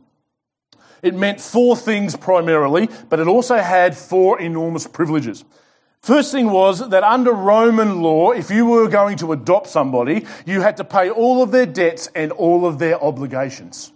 it 1.02 1.16
meant 1.16 1.42
four 1.42 1.76
things 1.76 2.16
primarily, 2.16 2.90
but 3.10 3.20
it 3.20 3.28
also 3.28 3.58
had 3.58 3.98
four 3.98 4.40
enormous 4.40 4.88
privileges. 4.88 5.44
First 6.02 6.32
thing 6.32 6.50
was 6.50 6.90
that 6.90 7.04
under 7.04 7.32
Roman 7.32 8.02
law, 8.02 8.32
if 8.32 8.50
you 8.50 8.66
were 8.66 8.88
going 8.88 9.18
to 9.18 9.34
adopt 9.34 9.68
somebody, 9.68 10.26
you 10.48 10.62
had 10.62 10.78
to 10.78 10.84
pay 10.84 11.12
all 11.12 11.44
of 11.44 11.52
their 11.52 11.68
debts 11.68 12.10
and 12.16 12.32
all 12.32 12.66
of 12.66 12.80
their 12.80 13.02
obligations. 13.02 13.92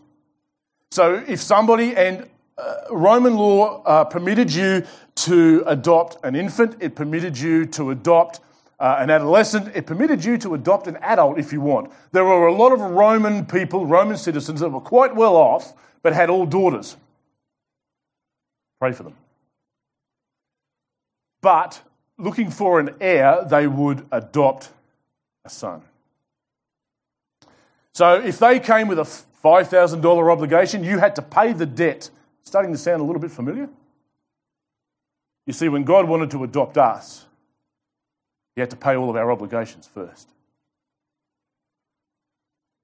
So 0.91 1.23
if 1.27 1.41
somebody, 1.41 1.95
and 1.95 2.29
uh, 2.59 2.75
Roman 2.91 3.35
law 3.35 3.81
uh, 3.83 4.03
permitted 4.05 4.53
you 4.53 4.83
to 5.15 5.63
adopt 5.65 6.23
an 6.23 6.35
infant, 6.35 6.75
it 6.79 6.95
permitted 6.95 7.39
you 7.39 7.65
to 7.67 7.89
adopt 7.89 8.39
uh, 8.79 8.97
an 8.99 9.09
adolescent, 9.09 9.75
it 9.75 9.87
permitted 9.87 10.23
you 10.23 10.37
to 10.37 10.53
adopt 10.53 10.87
an 10.87 10.97
adult 10.97 11.39
if 11.39 11.51
you 11.51 11.61
want. 11.61 11.91
There 12.11 12.25
were 12.25 12.47
a 12.47 12.53
lot 12.53 12.71
of 12.71 12.81
Roman 12.81 13.45
people, 13.45 13.85
Roman 13.85 14.17
citizens, 14.17 14.59
that 14.59 14.69
were 14.69 14.81
quite 14.81 15.15
well 15.15 15.35
off 15.35 15.73
but 16.05 16.13
had 16.13 16.29
all 16.29 16.45
daughters. 16.45 16.95
Pray 18.79 18.91
for 18.91 19.01
them. 19.01 19.15
But 21.41 21.81
looking 22.19 22.51
for 22.51 22.79
an 22.79 22.91
heir, 23.01 23.43
they 23.43 23.65
would 23.65 24.05
adopt 24.11 24.69
a 25.45 25.49
son. 25.49 25.81
So 27.93 28.21
if 28.21 28.37
they 28.37 28.59
came 28.59 28.87
with 28.87 28.99
a 28.99 29.01
$5,000 29.01 30.31
obligation, 30.31 30.83
you 30.83 30.99
had 30.99 31.15
to 31.15 31.23
pay 31.23 31.53
the 31.53 31.65
debt. 31.65 32.11
Starting 32.43 32.71
to 32.71 32.77
sound 32.77 33.01
a 33.01 33.03
little 33.03 33.19
bit 33.19 33.31
familiar? 33.31 33.67
You 35.47 35.53
see, 35.53 35.69
when 35.69 35.85
God 35.85 36.07
wanted 36.07 36.29
to 36.29 36.43
adopt 36.43 36.77
us, 36.77 37.25
He 38.53 38.61
had 38.61 38.69
to 38.69 38.75
pay 38.75 38.95
all 38.95 39.09
of 39.09 39.15
our 39.15 39.31
obligations 39.31 39.87
first. 39.87 40.29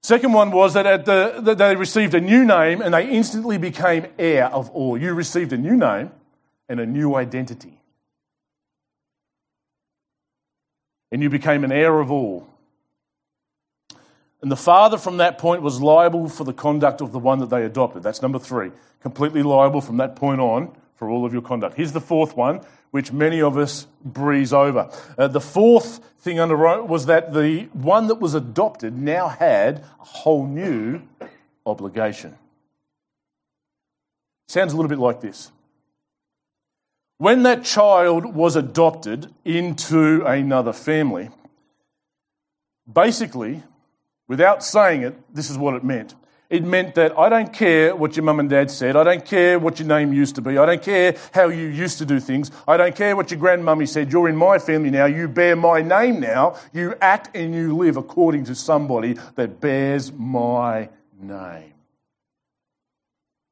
Second 0.02 0.32
one 0.32 0.50
was 0.50 0.74
that, 0.74 0.84
at 0.84 1.04
the, 1.04 1.40
that 1.42 1.58
they 1.58 1.76
received 1.76 2.14
a 2.14 2.20
new 2.20 2.44
name 2.44 2.82
and 2.82 2.92
they 2.92 3.08
instantly 3.08 3.56
became 3.56 4.06
heir 4.18 4.46
of 4.46 4.68
all. 4.70 4.98
You 4.98 5.14
received 5.14 5.52
a 5.52 5.56
new 5.56 5.76
name 5.76 6.10
and 6.68 6.80
a 6.80 6.86
new 6.86 7.14
identity. 7.14 7.78
And 11.12 11.22
you 11.22 11.30
became 11.30 11.62
an 11.62 11.70
heir 11.70 12.00
of 12.00 12.10
all. 12.10 12.48
And 14.40 14.50
the 14.50 14.56
father 14.56 14.98
from 14.98 15.18
that 15.18 15.38
point 15.38 15.62
was 15.62 15.80
liable 15.80 16.28
for 16.28 16.42
the 16.42 16.52
conduct 16.52 17.00
of 17.00 17.12
the 17.12 17.20
one 17.20 17.38
that 17.38 17.50
they 17.50 17.64
adopted. 17.64 18.02
That's 18.02 18.22
number 18.22 18.40
three. 18.40 18.72
Completely 19.02 19.44
liable 19.44 19.80
from 19.80 19.98
that 19.98 20.16
point 20.16 20.40
on 20.40 20.74
for 21.02 21.10
all 21.10 21.26
of 21.26 21.32
your 21.32 21.42
conduct. 21.42 21.76
Here's 21.76 21.90
the 21.90 22.00
fourth 22.00 22.36
one, 22.36 22.60
which 22.92 23.10
many 23.10 23.42
of 23.42 23.58
us 23.58 23.88
breeze 24.04 24.52
over. 24.52 24.88
Uh, 25.18 25.26
the 25.26 25.40
fourth 25.40 25.98
thing 26.20 26.38
under 26.38 26.56
was 26.84 27.06
that 27.06 27.34
the 27.34 27.62
one 27.72 28.06
that 28.06 28.20
was 28.20 28.34
adopted 28.34 28.96
now 28.96 29.26
had 29.26 29.78
a 30.00 30.04
whole 30.04 30.46
new 30.46 31.02
obligation. 31.66 32.38
Sounds 34.46 34.72
a 34.72 34.76
little 34.76 34.88
bit 34.88 35.00
like 35.00 35.20
this. 35.20 35.50
When 37.18 37.42
that 37.42 37.64
child 37.64 38.36
was 38.36 38.54
adopted 38.54 39.34
into 39.44 40.24
another 40.24 40.72
family, 40.72 41.30
basically 42.92 43.64
Without 44.32 44.64
saying 44.64 45.02
it, 45.02 45.14
this 45.34 45.50
is 45.50 45.58
what 45.58 45.74
it 45.74 45.84
meant. 45.84 46.14
It 46.52 46.64
meant 46.64 46.96
that 46.96 47.18
I 47.18 47.30
don't 47.30 47.50
care 47.50 47.96
what 47.96 48.14
your 48.14 48.24
mum 48.24 48.38
and 48.38 48.50
dad 48.50 48.70
said. 48.70 48.94
I 48.94 49.04
don't 49.04 49.24
care 49.24 49.58
what 49.58 49.78
your 49.78 49.88
name 49.88 50.12
used 50.12 50.34
to 50.34 50.42
be. 50.42 50.58
I 50.58 50.66
don't 50.66 50.82
care 50.82 51.16
how 51.32 51.48
you 51.48 51.66
used 51.66 51.96
to 51.96 52.04
do 52.04 52.20
things. 52.20 52.50
I 52.68 52.76
don't 52.76 52.94
care 52.94 53.16
what 53.16 53.30
your 53.30 53.40
grandmummy 53.40 53.88
said. 53.88 54.12
You're 54.12 54.28
in 54.28 54.36
my 54.36 54.58
family 54.58 54.90
now. 54.90 55.06
You 55.06 55.28
bear 55.28 55.56
my 55.56 55.80
name 55.80 56.20
now. 56.20 56.56
You 56.74 56.94
act 57.00 57.34
and 57.34 57.54
you 57.54 57.74
live 57.74 57.96
according 57.96 58.44
to 58.44 58.54
somebody 58.54 59.16
that 59.34 59.62
bears 59.62 60.12
my 60.12 60.90
name. 61.18 61.72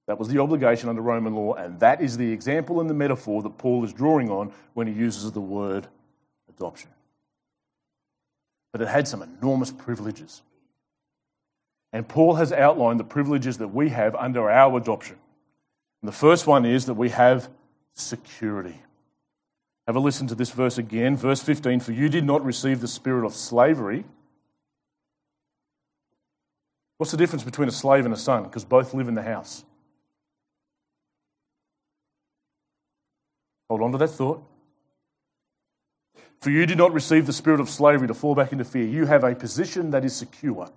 That 0.06 0.18
was 0.18 0.28
the 0.28 0.38
obligation 0.42 0.90
under 0.90 1.00
Roman 1.00 1.34
law, 1.34 1.54
and 1.54 1.80
that 1.80 2.02
is 2.02 2.18
the 2.18 2.30
example 2.30 2.82
and 2.82 2.90
the 2.90 2.94
metaphor 2.94 3.40
that 3.40 3.56
Paul 3.56 3.82
is 3.82 3.94
drawing 3.94 4.28
on 4.28 4.52
when 4.74 4.86
he 4.86 4.92
uses 4.92 5.32
the 5.32 5.40
word 5.40 5.86
adoption. 6.50 6.90
But 8.72 8.82
it 8.82 8.88
had 8.88 9.08
some 9.08 9.22
enormous 9.22 9.72
privileges. 9.72 10.42
And 11.92 12.08
Paul 12.08 12.34
has 12.34 12.52
outlined 12.52 13.00
the 13.00 13.04
privileges 13.04 13.58
that 13.58 13.68
we 13.68 13.88
have 13.88 14.14
under 14.14 14.50
our 14.50 14.76
adoption. 14.76 15.16
And 16.02 16.08
the 16.08 16.16
first 16.16 16.46
one 16.46 16.64
is 16.64 16.86
that 16.86 16.94
we 16.94 17.10
have 17.10 17.48
security. 17.94 18.80
Have 19.86 19.96
a 19.96 20.00
listen 20.00 20.26
to 20.28 20.34
this 20.34 20.50
verse 20.50 20.78
again. 20.78 21.16
Verse 21.16 21.42
15 21.42 21.80
For 21.80 21.92
you 21.92 22.08
did 22.08 22.24
not 22.24 22.44
receive 22.44 22.80
the 22.80 22.88
spirit 22.88 23.26
of 23.26 23.34
slavery. 23.34 24.04
What's 26.98 27.10
the 27.10 27.16
difference 27.16 27.44
between 27.44 27.68
a 27.68 27.72
slave 27.72 28.04
and 28.04 28.14
a 28.14 28.16
son? 28.16 28.44
Because 28.44 28.64
both 28.64 28.94
live 28.94 29.08
in 29.08 29.14
the 29.14 29.22
house. 29.22 29.64
Hold 33.68 33.82
on 33.82 33.92
to 33.92 33.98
that 33.98 34.08
thought. 34.08 34.42
For 36.40 36.50
you 36.50 36.66
did 36.66 36.78
not 36.78 36.92
receive 36.92 37.26
the 37.26 37.32
spirit 37.32 37.60
of 37.60 37.68
slavery 37.68 38.08
to 38.08 38.14
fall 38.14 38.34
back 38.34 38.52
into 38.52 38.64
fear. 38.64 38.84
You 38.84 39.06
have 39.06 39.24
a 39.24 39.34
position 39.34 39.90
that 39.90 40.04
is 40.04 40.14
secure. 40.14 40.70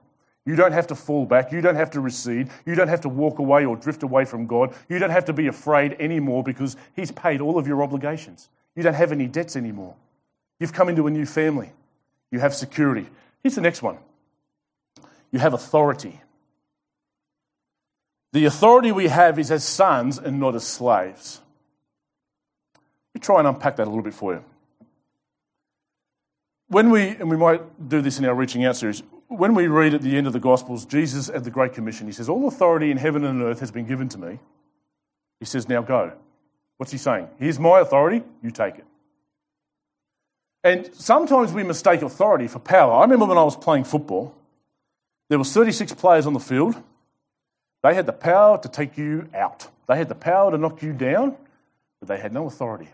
You 0.45 0.55
don't 0.55 0.73
have 0.73 0.87
to 0.87 0.95
fall 0.95 1.25
back. 1.25 1.51
You 1.51 1.61
don't 1.61 1.75
have 1.75 1.91
to 1.91 2.01
recede. 2.01 2.49
You 2.65 2.75
don't 2.75 2.89
have 2.89 3.01
to 3.01 3.09
walk 3.09 3.39
away 3.39 3.65
or 3.65 3.77
drift 3.77 4.03
away 4.03 4.25
from 4.25 4.45
God. 4.45 4.75
You 4.89 4.99
don't 4.99 5.09
have 5.09 5.25
to 5.25 5.33
be 5.33 5.47
afraid 5.47 5.95
anymore 5.99 6.43
because 6.43 6.75
He's 6.95 7.11
paid 7.11 7.39
all 7.39 7.57
of 7.57 7.65
your 7.65 7.81
obligations. 7.81 8.49
You 8.75 8.83
don't 8.83 8.93
have 8.93 9.11
any 9.11 9.27
debts 9.27 9.55
anymore. 9.55 9.95
You've 10.59 10.73
come 10.73 10.89
into 10.89 11.07
a 11.07 11.11
new 11.11 11.25
family. 11.25 11.71
You 12.31 12.39
have 12.39 12.53
security. 12.53 13.07
Here's 13.41 13.55
the 13.55 13.61
next 13.61 13.81
one 13.81 13.97
you 15.31 15.39
have 15.39 15.53
authority. 15.53 16.21
The 18.33 18.45
authority 18.45 18.91
we 18.91 19.07
have 19.07 19.37
is 19.37 19.51
as 19.51 19.63
sons 19.63 20.17
and 20.17 20.39
not 20.39 20.55
as 20.55 20.65
slaves. 20.65 21.39
Let 23.13 23.21
me 23.21 23.25
try 23.25 23.39
and 23.39 23.47
unpack 23.47 23.75
that 23.75 23.83
a 23.83 23.89
little 23.89 24.03
bit 24.03 24.15
for 24.15 24.33
you. 24.33 24.43
When 26.67 26.89
we, 26.89 27.09
and 27.09 27.29
we 27.29 27.37
might 27.37 27.87
do 27.87 28.01
this 28.01 28.17
in 28.17 28.25
our 28.25 28.33
Reaching 28.33 28.65
Out 28.65 28.75
series, 28.75 29.03
when 29.37 29.55
we 29.55 29.67
read 29.67 29.93
at 29.93 30.01
the 30.01 30.17
end 30.17 30.27
of 30.27 30.33
the 30.33 30.39
Gospels, 30.39 30.85
Jesus 30.85 31.29
at 31.29 31.43
the 31.43 31.51
Great 31.51 31.73
Commission, 31.73 32.07
he 32.07 32.13
says, 32.13 32.29
All 32.29 32.47
authority 32.47 32.91
in 32.91 32.97
heaven 32.97 33.23
and 33.23 33.41
earth 33.41 33.59
has 33.59 33.71
been 33.71 33.85
given 33.85 34.09
to 34.09 34.17
me. 34.17 34.39
He 35.39 35.45
says, 35.45 35.67
Now 35.67 35.81
go. 35.81 36.13
What's 36.77 36.91
he 36.91 36.97
saying? 36.97 37.29
Here's 37.39 37.59
my 37.59 37.79
authority, 37.79 38.23
you 38.41 38.51
take 38.51 38.77
it. 38.77 38.85
And 40.63 40.89
sometimes 40.95 41.51
we 41.51 41.63
mistake 41.63 42.01
authority 42.01 42.47
for 42.47 42.59
power. 42.59 42.93
I 42.93 43.01
remember 43.01 43.25
when 43.25 43.37
I 43.37 43.43
was 43.43 43.57
playing 43.57 43.83
football, 43.83 44.33
there 45.29 45.37
were 45.37 45.43
36 45.43 45.93
players 45.93 46.25
on 46.25 46.33
the 46.33 46.39
field. 46.39 46.75
They 47.83 47.93
had 47.93 48.05
the 48.05 48.13
power 48.13 48.57
to 48.57 48.69
take 48.69 48.97
you 48.97 49.29
out. 49.33 49.67
They 49.87 49.97
had 49.97 50.07
the 50.07 50.15
power 50.15 50.51
to 50.51 50.57
knock 50.57 50.81
you 50.81 50.93
down, 50.93 51.35
but 51.99 52.07
they 52.07 52.17
had 52.17 52.31
no 52.31 52.47
authority. 52.47 52.89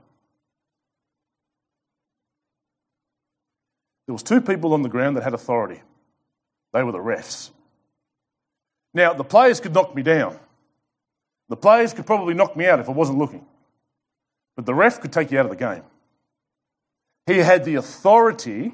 There 4.08 4.14
was 4.14 4.24
two 4.24 4.42
people 4.42 4.74
on 4.74 4.82
the 4.82 4.90
ground 4.90 5.18
that 5.18 5.24
had 5.24 5.36
authority. 5.36 5.82
They 6.74 6.84
were 6.84 6.92
the 6.92 7.00
refs. 7.00 7.52
Now, 8.94 9.14
the 9.14 9.24
players 9.24 9.60
could 9.60 9.74
knock 9.74 9.96
me 9.96 10.04
down. 10.04 10.38
The 11.50 11.58
players 11.58 11.94
could 11.94 12.06
probably 12.06 12.34
knock 12.34 12.56
me 12.56 12.66
out 12.66 12.80
if 12.80 12.90
I 12.90 12.92
wasn't 12.92 13.18
looking. 13.18 13.46
But 14.56 14.66
the 14.66 14.74
ref 14.74 15.02
could 15.02 15.12
take 15.12 15.32
you 15.32 15.40
out 15.40 15.46
of 15.46 15.52
the 15.52 15.58
game. 15.58 15.84
He 17.26 17.38
had 17.38 17.64
the 17.64 17.76
authority 17.76 18.74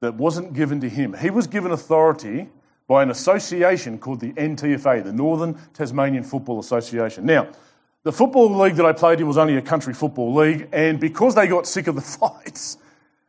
that 0.00 0.14
wasn't 0.14 0.52
given 0.52 0.80
to 0.80 0.88
him. 0.88 1.14
He 1.14 1.30
was 1.30 1.46
given 1.46 1.72
authority 1.72 2.48
by 2.86 3.02
an 3.02 3.10
association 3.10 3.98
called 3.98 4.20
the 4.20 4.32
NTFA, 4.32 5.02
the 5.02 5.12
Northern 5.12 5.58
Tasmanian 5.72 6.22
Football 6.22 6.60
Association. 6.60 7.24
Now, 7.24 7.48
the 8.02 8.12
football 8.12 8.54
league 8.58 8.74
that 8.74 8.84
I 8.84 8.92
played 8.92 9.20
in 9.20 9.26
was 9.26 9.38
only 9.38 9.56
a 9.56 9.62
country 9.62 9.94
football 9.94 10.34
league, 10.34 10.68
and 10.72 11.00
because 11.00 11.34
they 11.34 11.46
got 11.46 11.66
sick 11.66 11.86
of 11.86 11.94
the 11.94 12.00
fights, 12.02 12.76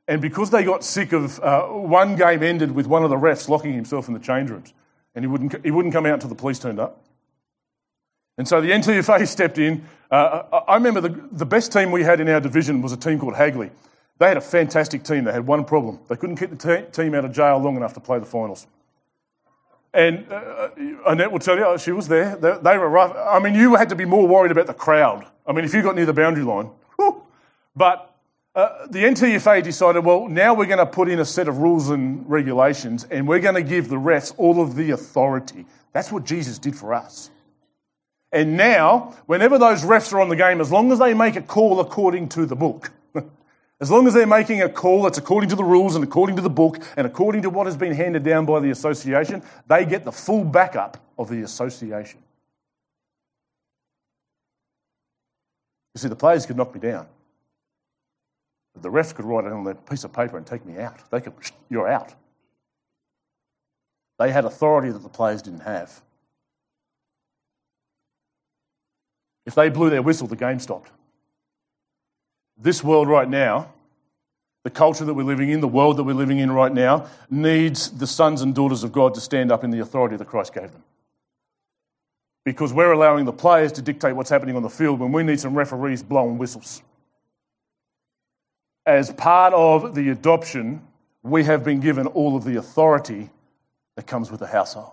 and 0.08 0.22
because 0.22 0.50
they 0.52 0.64
got 0.64 0.84
sick 0.84 1.14
of 1.14 1.40
uh, 1.40 1.64
one 1.64 2.16
game 2.16 2.44
ended 2.44 2.72
with 2.72 2.88
one 2.88 3.04
of 3.04 3.10
the 3.10 3.16
refs 3.16 3.50
locking 3.50 3.74
himself 3.74 4.08
in 4.08 4.14
the 4.14 4.20
change 4.20 4.50
rooms, 4.50 4.74
and 5.16 5.24
he 5.24 5.28
wouldn't, 5.28 5.64
he 5.64 5.72
wouldn't 5.72 5.94
come 5.94 6.06
out 6.06 6.14
until 6.16 6.30
the 6.30 6.36
police 6.36 6.60
turned 6.60 6.80
up. 6.80 7.04
And 8.38 8.48
so 8.48 8.62
the 8.62 8.72
NTFA 8.72 9.28
stepped 9.28 9.58
in. 9.58 9.86
Uh, 10.12 10.62
I 10.68 10.76
remember 10.76 11.02
the, 11.02 11.10
the 11.32 11.46
best 11.46 11.72
team 11.72 11.92
we 11.92 12.04
had 12.04 12.20
in 12.20 12.30
our 12.30 12.40
division 12.40 12.82
was 12.82 12.92
a 12.92 12.98
team 12.98 13.20
called 13.20 13.36
Hagley. 13.36 13.72
They 14.18 14.28
had 14.28 14.38
a 14.38 14.42
fantastic 14.42 15.04
team. 15.04 15.26
They 15.26 15.34
had 15.34 15.46
one 15.46 15.66
problem. 15.66 16.00
They 16.08 16.16
couldn't 16.16 16.38
keep 16.38 16.52
the 16.52 16.56
te- 16.56 16.92
team 16.92 17.16
out 17.16 17.26
of 17.26 17.34
jail 17.34 17.58
long 17.58 17.76
enough 17.76 17.94
to 17.96 18.00
play 18.00 18.20
the 18.20 18.26
finals. 18.26 18.68
And 19.94 20.32
uh, 20.32 20.70
Annette 21.08 21.32
will 21.32 21.40
tell 21.40 21.58
you, 21.58 21.78
she 21.78 21.92
was 21.92 22.08
there. 22.08 22.36
They, 22.36 22.58
they, 22.62 22.78
were 22.78 22.90
rough. 22.90 23.16
I 23.16 23.40
mean, 23.40 23.56
you 23.56 23.76
had 23.76 23.90
to 23.90 23.96
be 23.96 24.06
more 24.06 24.28
worried 24.28 24.52
about 24.52 24.68
the 24.68 24.74
crowd. 24.74 25.26
I 25.48 25.54
mean, 25.54 25.66
if 25.66 25.74
you 25.74 25.82
got 25.82 25.96
near 25.96 26.06
the 26.06 26.14
boundary 26.14 26.44
line, 26.44 26.70
whew. 26.98 27.24
but 27.76 28.15
uh, 28.56 28.88
the 28.88 29.04
NTFA 29.04 29.62
decided, 29.62 30.06
well, 30.06 30.30
now 30.30 30.54
we're 30.54 30.66
going 30.66 30.80
to 30.80 30.86
put 30.86 31.10
in 31.10 31.20
a 31.20 31.26
set 31.26 31.50
of 31.50 31.58
rules 31.58 31.90
and 31.90 32.28
regulations 32.30 33.06
and 33.12 33.28
we're 33.28 33.40
going 33.40 33.56
to 33.56 33.62
give 33.62 33.90
the 33.90 33.98
refs 33.98 34.34
all 34.38 34.62
of 34.62 34.76
the 34.76 34.92
authority. 34.92 35.66
That's 35.92 36.10
what 36.10 36.24
Jesus 36.24 36.58
did 36.58 36.76
for 36.76 36.94
us. 36.94 37.30
And 38.32 38.56
now, 38.56 39.14
whenever 39.26 39.58
those 39.58 39.84
refs 39.84 40.14
are 40.14 40.22
on 40.22 40.30
the 40.30 40.38
game, 40.38 40.62
as 40.62 40.72
long 40.72 40.92
as 40.94 41.00
they 41.00 41.14
make 41.14 41.36
a 41.36 41.42
call 41.42 41.82
according 41.82 42.30
to 42.30 42.46
the 42.46 42.56
book, 42.56 42.92
as 43.82 43.92
long 43.92 44.08
as 44.08 44.14
they're 44.14 44.26
making 44.26 44.62
a 44.62 44.70
call 44.70 45.04
that's 45.04 45.18
according 45.18 45.50
to 45.50 45.56
the 45.58 45.64
rules 45.64 45.96
and 45.96 46.04
according 46.04 46.38
to 46.38 46.42
the 46.42 46.50
book 46.50 46.82
and 46.96 47.06
according 47.06 47.42
to 47.42 47.50
what 47.50 47.66
has 47.66 47.76
been 47.76 47.94
handed 47.94 48.24
down 48.24 48.46
by 48.46 48.62
the 48.62 48.70
association, 48.70 49.44
they 49.68 49.86
get 49.86 50.06
the 50.06 50.12
full 50.14 50.46
backup 50.46 50.98
of 51.18 51.30
the 51.30 51.42
association. 51.42 52.20
You 55.94 56.00
see, 56.00 56.08
the 56.08 56.16
players 56.16 56.46
could 56.46 56.58
knock 56.58 56.74
me 56.74 56.80
down. 56.80 57.08
The 58.82 58.90
refs 58.90 59.16
could 59.16 59.26
write 59.26 59.46
it 59.46 59.54
on 59.54 59.64
that 59.66 59.90
piece 59.90 60.04
of 60.04 60.12
paper 60.12 60.38
and 60.38 60.46
take 60.46 60.66
me 60.66 60.78
out. 60.78 61.10
They 61.10 61.22
could, 61.22 61.34
you're 61.70 61.88
out. 61.88 62.14
They 64.20 64.32
had 64.32 64.46
authority 64.46 64.92
that 64.92 65.04
the 65.04 65.10
players 65.10 65.42
didn't 65.42 65.62
have. 65.62 66.02
If 69.46 69.56
they 69.56 69.70
blew 69.70 69.90
their 69.90 70.02
whistle, 70.02 70.28
the 70.28 70.36
game 70.36 70.60
stopped. 70.60 70.90
This 72.58 72.84
world 72.84 73.08
right 73.08 73.30
now, 73.30 73.74
the 74.64 74.70
culture 74.70 75.06
that 75.06 75.14
we're 75.14 75.24
living 75.24 75.50
in, 75.50 75.60
the 75.62 75.68
world 75.68 75.98
that 75.98 76.04
we're 76.04 76.14
living 76.14 76.40
in 76.40 76.52
right 76.52 76.74
now, 76.74 77.08
needs 77.30 77.92
the 77.92 78.08
sons 78.08 78.42
and 78.42 78.56
daughters 78.56 78.84
of 78.84 78.92
God 78.92 79.14
to 79.14 79.22
stand 79.22 79.52
up 79.52 79.64
in 79.64 79.70
the 79.70 79.80
authority 79.80 80.16
that 80.18 80.28
Christ 80.28 80.54
gave 80.54 80.72
them. 80.72 80.84
Because 82.46 82.74
we're 82.74 82.92
allowing 82.92 83.26
the 83.26 83.34
players 83.34 83.72
to 83.74 83.82
dictate 83.82 84.16
what's 84.16 84.30
happening 84.30 84.56
on 84.56 84.64
the 84.64 84.70
field 84.70 85.00
when 85.00 85.12
we 85.12 85.24
need 85.24 85.40
some 85.40 85.54
referees 85.54 86.02
blowing 86.02 86.38
whistles 86.38 86.82
as 88.86 89.12
part 89.12 89.54
of 89.54 89.96
the 89.96 90.10
adoption, 90.10 90.82
we 91.24 91.44
have 91.44 91.64
been 91.64 91.80
given 91.80 92.08
all 92.08 92.36
of 92.36 92.44
the 92.44 92.58
authority 92.58 93.30
that 93.96 94.06
comes 94.06 94.30
with 94.30 94.40
the 94.40 94.48
household. 94.48 94.92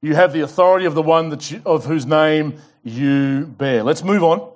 You 0.00 0.16
have 0.16 0.32
the 0.32 0.40
authority 0.40 0.86
of 0.86 0.94
the 0.94 1.02
one 1.02 1.28
that 1.28 1.50
you, 1.50 1.62
of 1.64 1.84
whose 1.84 2.06
name 2.06 2.60
you 2.82 3.46
bear. 3.46 3.84
Let's 3.84 4.02
move 4.02 4.24
on. 4.24 4.50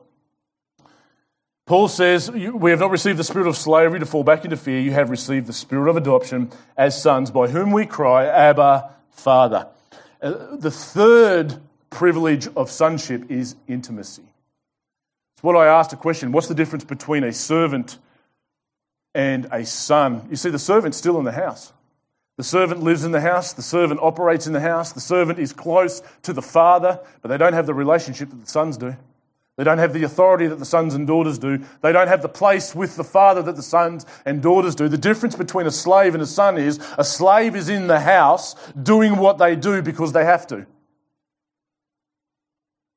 Paul 1.67 1.89
says, 1.89 2.31
We 2.31 2.71
have 2.71 2.81
not 2.81 2.91
received 2.91 3.19
the 3.19 3.25
spirit 3.25 3.47
of 3.47 3.57
slavery 3.57 4.01
to 4.01 4.07
fall 4.07 4.25
back 4.25 4.45
into 4.45 4.57
fear. 4.57 4.81
You 4.81 4.93
have 4.93 5.11
received 5.11 5.47
the 5.47 5.53
spirit 5.53 5.89
of 5.89 5.97
adoption 5.97 6.51
as 6.77 7.01
sons, 7.01 7.31
by 7.31 7.49
whom 7.49 7.71
we 7.71 7.87
cry, 7.87 8.27
Abba, 8.27 8.91
Father. 9.11 9.69
Uh, 10.21 10.57
the 10.57 10.71
third 10.71 11.61
privilege 11.91 12.49
of 12.57 12.71
sonship 12.71 13.31
is 13.31 13.55
intimacy. 13.69 14.23
It's 15.37 15.43
what 15.43 15.55
I 15.55 15.67
asked 15.67 15.93
a 15.93 15.97
question 15.97 16.33
what's 16.33 16.49
the 16.49 16.55
difference 16.55 16.85
between 16.85 17.23
a 17.23 17.33
servant 17.33 17.99
and 19.15 19.47
a 19.53 19.67
son? 19.67 20.27
You 20.31 20.37
see, 20.37 20.49
the 20.49 20.59
servant's 20.59 20.97
still 20.97 21.19
in 21.19 21.25
the 21.25 21.33
house. 21.33 21.75
The 22.39 22.45
servant 22.45 22.83
lives 22.83 23.05
in 23.05 23.13
the 23.13 23.21
house, 23.21 23.53
the 23.53 23.63
servant 23.63 24.01
operates 24.03 24.47
in 24.47 24.53
the 24.55 24.61
house, 24.61 24.93
the 24.93 25.01
servant 25.01 25.39
is 25.39 25.53
close 25.53 26.03
to 26.23 26.33
the 26.33 26.43
father, 26.43 27.01
but 27.23 27.29
they 27.29 27.39
don't 27.39 27.55
have 27.55 27.67
the 27.67 27.75
relationship 27.75 28.31
that 28.31 28.41
the 28.41 28.51
sons 28.51 28.77
do. 28.77 28.97
They 29.57 29.65
don't 29.65 29.79
have 29.79 29.95
the 29.95 30.03
authority 30.03 30.47
that 30.47 30.59
the 30.59 30.67
sons 30.67 30.95
and 30.95 31.07
daughters 31.07 31.39
do. 31.39 31.65
They 31.81 31.93
don't 31.93 32.09
have 32.09 32.21
the 32.21 32.29
place 32.29 32.75
with 32.75 32.97
the 32.97 33.05
father 33.05 33.41
that 33.43 33.57
the 33.57 33.63
sons 33.63 34.05
and 34.27 34.43
daughters 34.43 34.75
do. 34.75 34.89
The 34.89 34.99
difference 34.99 35.35
between 35.35 35.67
a 35.67 35.71
slave 35.71 36.15
and 36.15 36.23
a 36.23 36.27
son 36.27 36.59
is 36.59 36.79
a 36.99 37.05
slave 37.05 37.57
is 37.57 37.71
in 37.71 37.87
the 37.87 38.01
house 38.01 38.55
doing 38.73 39.17
what 39.17 39.39
they 39.39 39.57
do 39.57 39.81
because 39.81 40.13
they 40.13 40.25
have 40.25 40.47
to. 40.49 40.67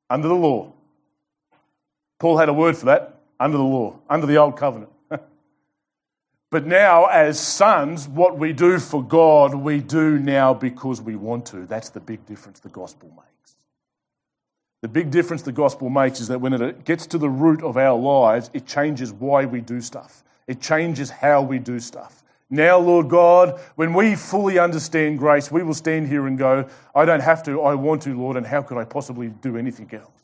Under 0.10 0.28
the 0.28 0.36
law. 0.36 0.74
Paul 2.20 2.38
had 2.38 2.50
a 2.50 2.54
word 2.54 2.78
for 2.78 2.86
that 2.88 3.22
under 3.40 3.58
the 3.58 3.64
law, 3.64 3.98
under 4.10 4.28
the 4.28 4.38
old 4.38 4.58
covenant. 4.58 4.92
but 6.52 6.66
now, 6.66 7.06
as 7.06 7.40
sons, 7.40 8.08
what 8.08 8.38
we 8.38 8.52
do 8.52 8.78
for 8.78 9.02
God, 9.02 9.56
we 9.56 9.80
do 9.80 10.20
now 10.20 10.54
because 10.54 11.02
we 11.02 11.16
want 11.16 11.46
to. 11.48 11.66
That's 11.66 11.90
the 11.90 12.02
big 12.02 12.26
difference 12.26 12.60
the 12.60 12.70
gospel 12.70 13.10
makes. 13.16 13.56
The 14.82 14.90
big 14.90 15.12
difference 15.12 15.42
the 15.42 15.52
gospel 15.54 15.90
makes 15.90 16.20
is 16.20 16.28
that 16.28 16.40
when 16.40 16.54
it 16.54 16.84
gets 16.84 17.08
to 17.08 17.18
the 17.18 17.30
root 17.30 17.64
of 17.64 17.78
our 17.78 17.98
lives, 17.98 18.50
it 18.54 18.66
changes 18.66 19.14
why 19.14 19.46
we 19.46 19.62
do 19.62 19.80
stuff. 19.80 20.24
It 20.48 20.60
changes 20.60 21.10
how 21.10 21.42
we 21.42 21.60
do 21.60 21.80
stuff. 21.80 22.24
Now, 22.50 22.80
Lord 22.80 23.10
God, 23.10 23.60
when 23.76 23.94
we 23.94 24.16
fully 24.16 24.58
understand 24.58 25.20
grace, 25.20 25.52
we 25.52 25.64
will 25.64 25.74
stand 25.74 26.08
here 26.08 26.28
and 26.28 26.38
go, 26.38 26.68
I 26.96 27.06
don't 27.06 27.20
have 27.20 27.44
to, 27.44 27.62
I 27.62 27.76
want 27.76 28.02
to, 28.04 28.18
Lord, 28.18 28.38
and 28.38 28.46
how 28.46 28.62
could 28.62 28.78
I 28.78 28.86
possibly 28.86 29.28
do 29.28 29.56
anything 29.56 29.94
else? 29.94 30.19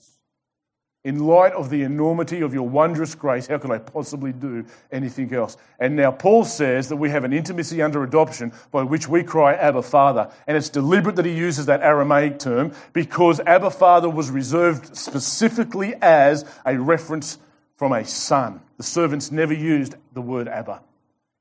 In 1.06 1.20
light 1.20 1.54
of 1.54 1.70
the 1.70 1.84
enormity 1.84 2.41
of 2.41 2.52
your 2.52 2.68
wondrous 2.68 3.13
grace, 3.13 3.46
how 3.46 3.60
can 3.60 3.70
I 3.70 3.78
possibly 3.78 4.34
do 4.34 4.65
anything 4.91 5.32
else? 5.36 5.56
And 5.80 5.96
now 5.96 6.12
Paul 6.12 6.46
says 6.46 6.89
that 6.89 6.96
we 6.96 7.12
have 7.12 7.24
an 7.24 7.32
intimacy 7.32 7.80
under 7.80 8.04
adoption 8.04 8.52
by 8.72 8.82
which 8.82 9.08
we 9.08 9.22
cry, 9.22 9.54
Abba 9.54 9.84
Father. 9.84 10.32
And 10.48 10.58
it's 10.58 10.68
deliberate 10.68 11.15
that 11.18 11.26
he 11.26 11.32
uses 11.32 11.68
that 11.68 11.82
Aramaic 11.82 12.39
term 12.39 12.74
because 12.91 13.39
Abba 13.41 13.70
Father 13.70 14.10
was 14.10 14.32
reserved 14.32 14.98
specifically 14.98 15.94
as 16.02 16.44
a 16.65 16.76
reference 16.76 17.38
from 17.76 17.94
a 17.94 18.04
son. 18.04 18.60
The 18.78 18.84
servants 18.84 19.32
never 19.32 19.54
used 19.54 19.94
the 20.13 20.22
word 20.22 20.48
Abba, 20.48 20.82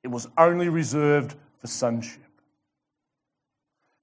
it 0.02 0.08
was 0.08 0.28
only 0.36 0.68
reserved 0.68 1.36
for 1.56 1.68
sonship. 1.68 2.20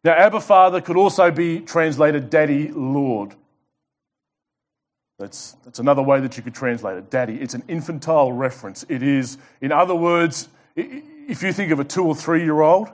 Now, 0.04 0.14
Abba 0.14 0.42
Father 0.42 0.82
could 0.82 0.98
also 0.98 1.30
be 1.30 1.60
translated 1.60 2.32
Daddy 2.32 2.70
Lord. 2.70 3.36
That's, 5.22 5.56
that's 5.64 5.78
another 5.78 6.02
way 6.02 6.20
that 6.20 6.36
you 6.36 6.42
could 6.42 6.56
translate 6.56 6.98
it. 6.98 7.12
Daddy. 7.12 7.36
It's 7.40 7.54
an 7.54 7.64
infantile 7.68 8.32
reference. 8.32 8.84
It 8.90 9.04
is, 9.04 9.38
in 9.62 9.72
other 9.72 9.94
words, 9.94 10.50
if 10.76 11.44
you 11.44 11.54
think 11.54 11.72
of 11.72 11.80
a 11.80 11.84
two 11.84 12.04
or 12.04 12.16
three 12.16 12.44
year 12.44 12.62
old, 12.62 12.90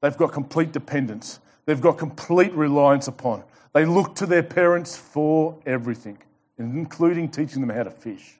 they've 0.00 0.16
got 0.16 0.32
complete 0.32 0.72
dependence. 0.72 1.38
They've 1.66 1.80
got 1.80 1.98
complete 1.98 2.52
reliance 2.54 3.08
upon. 3.08 3.44
They 3.74 3.84
look 3.84 4.14
to 4.16 4.26
their 4.26 4.42
parents 4.42 4.96
for 4.96 5.58
everything, 5.66 6.16
including 6.58 7.28
teaching 7.28 7.60
them 7.60 7.68
how 7.68 7.82
to 7.82 7.90
fish. 7.90 8.38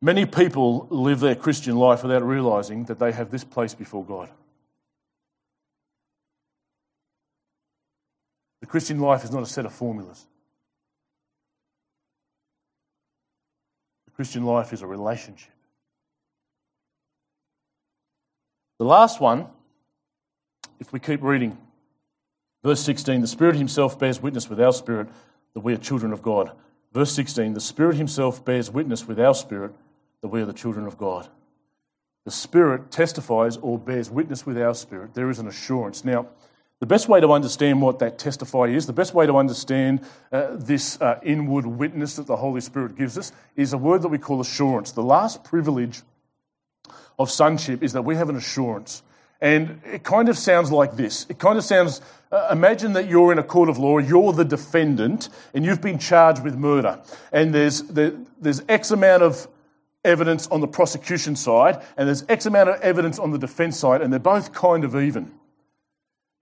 Many 0.00 0.24
people 0.24 0.86
live 0.88 1.20
their 1.20 1.34
Christian 1.34 1.76
life 1.76 2.02
without 2.02 2.22
realizing 2.22 2.84
that 2.84 2.98
they 2.98 3.12
have 3.12 3.30
this 3.30 3.44
place 3.44 3.74
before 3.74 4.04
God. 4.04 4.30
The 8.66 8.70
Christian 8.72 8.98
life 8.98 9.22
is 9.22 9.30
not 9.30 9.44
a 9.44 9.46
set 9.46 9.64
of 9.64 9.72
formulas. 9.72 10.26
The 14.06 14.10
Christian 14.10 14.44
life 14.44 14.72
is 14.72 14.82
a 14.82 14.88
relationship. 14.88 15.52
The 18.80 18.84
last 18.84 19.20
one, 19.20 19.46
if 20.80 20.92
we 20.92 20.98
keep 20.98 21.22
reading, 21.22 21.56
verse 22.64 22.80
16 22.80 23.20
the 23.20 23.28
Spirit 23.28 23.54
Himself 23.54 24.00
bears 24.00 24.20
witness 24.20 24.50
with 24.50 24.60
our 24.60 24.72
spirit 24.72 25.10
that 25.54 25.60
we 25.60 25.72
are 25.72 25.76
children 25.76 26.12
of 26.12 26.20
God. 26.20 26.50
Verse 26.92 27.12
16 27.12 27.54
the 27.54 27.60
Spirit 27.60 27.94
Himself 27.94 28.44
bears 28.44 28.68
witness 28.68 29.06
with 29.06 29.20
our 29.20 29.34
spirit 29.34 29.70
that 30.22 30.28
we 30.28 30.42
are 30.42 30.46
the 30.46 30.52
children 30.52 30.88
of 30.88 30.98
God. 30.98 31.28
The 32.24 32.32
Spirit 32.32 32.90
testifies 32.90 33.58
or 33.58 33.78
bears 33.78 34.10
witness 34.10 34.44
with 34.44 34.58
our 34.60 34.74
spirit. 34.74 35.14
There 35.14 35.30
is 35.30 35.38
an 35.38 35.46
assurance. 35.46 36.04
Now, 36.04 36.26
the 36.80 36.86
best 36.86 37.08
way 37.08 37.20
to 37.20 37.32
understand 37.32 37.80
what 37.80 38.00
that 38.00 38.18
testify 38.18 38.64
is, 38.64 38.86
the 38.86 38.92
best 38.92 39.14
way 39.14 39.26
to 39.26 39.36
understand 39.36 40.00
uh, 40.30 40.48
this 40.52 41.00
uh, 41.00 41.18
inward 41.22 41.66
witness 41.66 42.16
that 42.16 42.26
the 42.26 42.36
Holy 42.36 42.60
Spirit 42.60 42.96
gives 42.96 43.16
us, 43.16 43.32
is 43.56 43.72
a 43.72 43.78
word 43.78 44.02
that 44.02 44.08
we 44.08 44.18
call 44.18 44.40
assurance. 44.40 44.92
The 44.92 45.02
last 45.02 45.42
privilege 45.42 46.02
of 47.18 47.30
sonship 47.30 47.82
is 47.82 47.94
that 47.94 48.02
we 48.02 48.16
have 48.16 48.28
an 48.28 48.36
assurance. 48.36 49.02
And 49.40 49.80
it 49.84 50.02
kind 50.02 50.28
of 50.28 50.36
sounds 50.36 50.70
like 50.70 50.96
this. 50.96 51.26
It 51.28 51.38
kind 51.38 51.58
of 51.58 51.64
sounds 51.64 52.00
uh, 52.30 52.48
imagine 52.50 52.94
that 52.94 53.08
you're 53.08 53.32
in 53.32 53.38
a 53.38 53.42
court 53.42 53.68
of 53.68 53.78
law, 53.78 53.98
you're 53.98 54.32
the 54.32 54.44
defendant, 54.44 55.28
and 55.54 55.64
you've 55.64 55.82
been 55.82 55.98
charged 55.98 56.42
with 56.42 56.56
murder. 56.56 57.00
And 57.32 57.54
there's, 57.54 57.82
there, 57.82 58.12
there's 58.40 58.62
X 58.68 58.90
amount 58.90 59.22
of 59.22 59.46
evidence 60.04 60.46
on 60.48 60.60
the 60.60 60.68
prosecution 60.68 61.36
side, 61.36 61.82
and 61.96 62.06
there's 62.06 62.24
X 62.28 62.46
amount 62.46 62.70
of 62.70 62.80
evidence 62.80 63.18
on 63.18 63.30
the 63.30 63.38
defense 63.38 63.78
side, 63.78 64.00
and 64.02 64.12
they're 64.12 64.20
both 64.20 64.52
kind 64.52 64.84
of 64.84 64.94
even. 64.94 65.32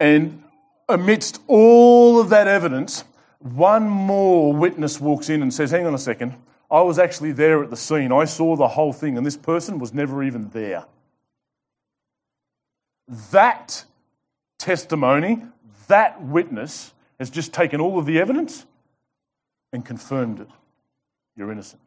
And 0.01 0.43
amidst 0.89 1.41
all 1.47 2.21
of 2.21 2.31
that 2.31 2.49
evidence, 2.49 3.05
one 3.39 3.89
more 3.89 4.53
witness 4.53 5.01
walks 5.01 5.29
in 5.29 5.43
and 5.43 5.53
says, 5.53 5.71
Hang 5.71 5.87
on 5.87 5.95
a 5.95 5.99
second, 5.99 6.35
I 6.71 6.81
was 6.81 6.99
actually 6.99 7.33
there 7.33 7.63
at 7.63 7.71
the 7.71 7.77
scene. 7.77 8.11
I 8.11 8.25
saw 8.25 8.57
the 8.57 8.69
whole 8.69 8.93
thing, 8.93 9.17
and 9.17 9.27
this 9.27 9.37
person 9.37 9.79
was 9.79 9.93
never 9.93 10.23
even 10.23 10.49
there. 10.51 10.87
That 13.31 13.85
testimony, 14.59 15.43
that 15.89 16.23
witness, 16.23 16.93
has 17.19 17.31
just 17.31 17.53
taken 17.53 17.81
all 17.81 17.99
of 17.99 18.07
the 18.07 18.19
evidence 18.19 18.67
and 19.73 19.85
confirmed 19.85 20.41
it. 20.41 20.49
You're 21.37 21.53
innocent. 21.53 21.83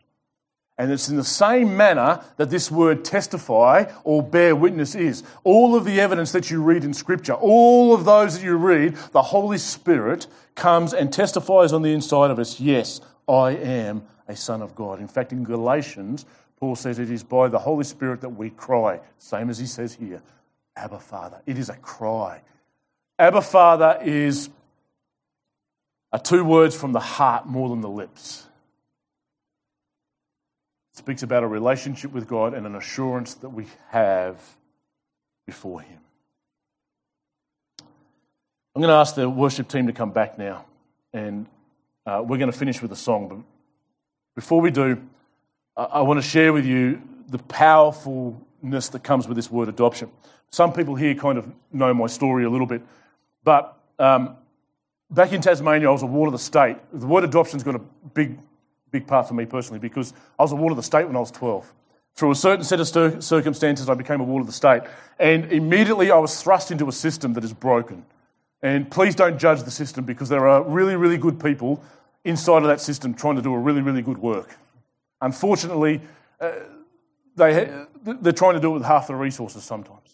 And 0.78 0.92
it's 0.92 1.10
in 1.10 1.16
the 1.16 1.24
same 1.24 1.76
manner 1.76 2.24
that 2.38 2.52
this 2.52 2.70
word 2.70 3.04
testify 3.04 3.86
or 4.04 4.22
bear 4.22 4.56
witness 4.56 4.94
is. 4.94 5.24
All 5.44 5.76
of 5.76 5.86
the 5.86 6.00
evidence 6.00 6.32
that 6.34 6.52
you 6.52 6.62
read 6.62 6.84
in 6.84 6.94
Scripture, 6.94 7.34
all 7.34 7.94
of 7.96 8.06
those 8.06 8.38
that 8.38 8.46
you 8.46 8.56
read, 8.58 8.96
the 9.12 9.24
Holy 9.24 9.58
Spirit 9.58 10.28
comes 10.54 10.94
and 10.94 11.12
testifies 11.12 11.74
on 11.74 11.82
the 11.82 11.92
inside 11.94 12.30
of 12.30 12.38
us 12.38 12.60
yes, 12.60 13.02
I 13.28 13.52
am 13.52 14.04
a 14.28 14.36
son 14.36 14.62
of 14.62 14.76
God. 14.76 15.00
In 15.00 15.08
fact, 15.08 15.32
in 15.32 15.44
Galatians, 15.44 16.26
Paul 16.60 16.76
says 16.76 17.00
it 17.00 17.10
is 17.10 17.24
by 17.24 17.48
the 17.48 17.60
Holy 17.60 17.84
Spirit 17.84 18.22
that 18.22 18.30
we 18.30 18.52
cry, 18.52 19.00
same 19.18 19.50
as 19.50 19.58
he 19.58 19.66
says 19.66 19.96
here, 19.96 20.22
Abba 20.76 21.00
Father. 21.00 21.42
It 21.48 21.58
is 21.58 21.70
a 21.70 21.76
cry. 21.78 22.42
Abba 23.18 23.42
Father 23.42 24.00
is 24.04 24.50
are 26.13 26.20
two 26.20 26.46
words 26.46 26.76
from 26.76 26.94
the 26.94 27.00
heart 27.00 27.48
more 27.48 27.68
than 27.68 27.82
the 27.82 27.90
lips 27.90 28.46
speaks 30.97 31.21
about 31.21 31.43
a 31.43 31.47
relationship 31.47 32.12
with 32.12 32.27
God 32.27 32.53
and 32.53 32.65
an 32.65 32.75
assurance 32.75 33.36
that 33.36 33.49
we 33.49 33.67
have 33.89 34.41
before 35.45 35.81
Him. 35.81 35.99
I'm 38.75 38.81
going 38.81 38.89
to 38.89 38.95
ask 38.95 39.15
the 39.15 39.29
worship 39.29 39.67
team 39.67 39.88
to 39.88 39.93
come 39.93 40.12
back 40.12 40.38
now, 40.38 40.65
and 41.13 41.45
uh, 42.05 42.23
we're 42.25 42.38
going 42.38 42.51
to 42.51 42.57
finish 42.57 42.81
with 42.81 42.91
a 42.91 42.95
song. 42.95 43.27
But 43.27 43.39
before 44.36 44.60
we 44.60 44.71
do, 44.71 45.01
I 45.75 46.01
want 46.01 46.21
to 46.21 46.27
share 46.27 46.51
with 46.51 46.65
you 46.65 47.01
the 47.29 47.38
powerfulness 47.39 48.89
that 48.89 49.03
comes 49.03 49.27
with 49.27 49.36
this 49.36 49.51
word 49.51 49.69
adoption. 49.69 50.10
Some 50.49 50.73
people 50.73 50.95
here 50.95 51.13
kind 51.13 51.38
of 51.38 51.51
know 51.71 51.93
my 51.93 52.07
story 52.07 52.43
a 52.43 52.49
little 52.49 52.67
bit, 52.67 52.81
but 53.43 53.77
um, 53.99 54.36
back 55.12 55.31
in 55.33 55.41
Tasmania, 55.41 55.89
I 55.89 55.91
was 55.91 56.03
a 56.03 56.07
ward 56.07 56.27
of 56.27 56.33
the 56.33 56.39
state. 56.39 56.77
The 56.91 57.05
word 57.05 57.23
adoption's 57.23 57.63
got 57.63 57.75
a 57.75 57.81
big 58.13 58.38
big 58.91 59.08
part 59.08 59.28
for 59.28 59.34
me 59.34 59.45
personally 59.45 59.80
because 59.80 60.13
I 60.39 60.43
was 60.43 60.52
a 60.52 60.56
ward 60.56 60.71
of 60.71 60.78
the 60.78 60.84
state 60.84 61.06
when 61.06 61.15
I 61.15 61.19
was 61.19 61.32
12. 61.32 61.73
Through 62.15 62.32
a 62.32 62.36
certain 62.36 62.65
set 62.65 62.80
of 62.80 63.23
circumstances, 63.23 63.89
I 63.89 63.93
became 63.93 64.21
a 64.21 64.23
ward 64.23 64.41
of 64.41 64.47
the 64.47 64.54
state. 64.54 64.82
And 65.19 65.52
immediately 65.52 66.10
I 66.10 66.17
was 66.17 66.41
thrust 66.41 66.71
into 66.71 66.89
a 66.89 66.91
system 66.91 67.34
that 67.34 67.43
is 67.43 67.54
broken. 67.54 68.04
And 68.63 68.89
please 68.89 69.13
don't 69.13 69.38
judge 69.38 69.63
the 69.63 69.71
system 69.71 70.04
because 70.04 70.30
there 70.30 70.47
are 70.47 70.63
really, 70.63 70.95
really 70.95 71.17
good 71.17 71.39
people 71.39 71.82
inside 72.23 72.63
of 72.63 72.69
that 72.69 72.82
system 72.82 73.13
trying 73.13 73.36
to 73.36 73.41
do 73.41 73.54
a 73.54 73.60
really, 73.60 73.82
really 73.82 74.02
good 74.02 74.17
work. 74.17 74.58
Unfortunately, 75.21 76.02
uh, 76.41 76.52
they, 77.36 77.69
they're 78.04 78.34
trying 78.34 78.56
to 78.56 78.60
do 78.60 78.71
it 78.71 78.73
with 78.73 78.86
half 78.86 79.08
the 79.08 79.15
resources 79.15 79.63
sometimes. 79.63 80.07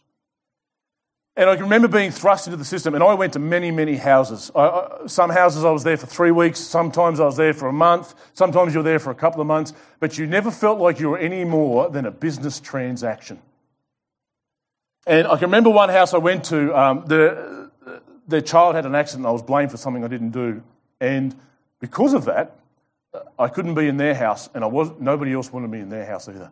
And 1.35 1.49
I 1.49 1.55
can 1.55 1.63
remember 1.63 1.87
being 1.87 2.11
thrust 2.11 2.45
into 2.45 2.57
the 2.57 2.65
system, 2.65 2.93
and 2.93 3.03
I 3.03 3.15
went 3.15 3.33
to 3.33 3.39
many, 3.39 3.71
many 3.71 3.95
houses. 3.95 4.51
I, 4.53 4.67
I, 4.67 5.07
some 5.07 5.31
houses 5.31 5.65
I 5.65 5.71
was 5.71 5.83
there 5.83 5.97
for 5.97 6.05
three 6.05 6.29
weeks, 6.29 6.59
sometimes 6.59 7.19
I 7.19 7.25
was 7.25 7.37
there 7.37 7.53
for 7.55 7.67
a 7.67 7.73
month, 7.73 8.13
sometimes 8.33 8.73
you 8.73 8.79
were 8.79 8.83
there 8.83 8.99
for 8.99 9.09
a 9.09 9.15
couple 9.15 9.41
of 9.41 9.47
months, 9.47 9.73
but 9.99 10.17
you 10.19 10.27
never 10.27 10.51
felt 10.51 10.79
like 10.79 10.99
you 10.99 11.09
were 11.09 11.17
any 11.17 11.43
more 11.43 11.89
than 11.89 12.05
a 12.05 12.11
business 12.11 12.59
transaction. 12.59 13.41
And 15.07 15.27
I 15.27 15.31
can 15.31 15.45
remember 15.45 15.71
one 15.71 15.89
house 15.89 16.13
I 16.13 16.19
went 16.19 16.43
to, 16.45 16.77
um, 16.77 17.05
the, 17.07 17.71
their 18.27 18.41
child 18.41 18.75
had 18.75 18.85
an 18.85 18.93
accident, 18.93 19.25
I 19.25 19.31
was 19.31 19.41
blamed 19.41 19.71
for 19.71 19.77
something 19.77 20.03
I 20.03 20.09
didn't 20.09 20.31
do. 20.31 20.61
And 21.01 21.35
because 21.79 22.13
of 22.13 22.25
that, 22.25 22.57
I 23.39 23.47
couldn't 23.47 23.73
be 23.73 23.87
in 23.87 23.97
their 23.97 24.13
house, 24.13 24.49
and 24.53 24.63
I 24.63 24.67
was, 24.67 24.91
nobody 24.99 25.33
else 25.33 25.51
wanted 25.51 25.71
me 25.71 25.79
in 25.79 25.89
their 25.89 26.05
house 26.05 26.29
either. 26.29 26.51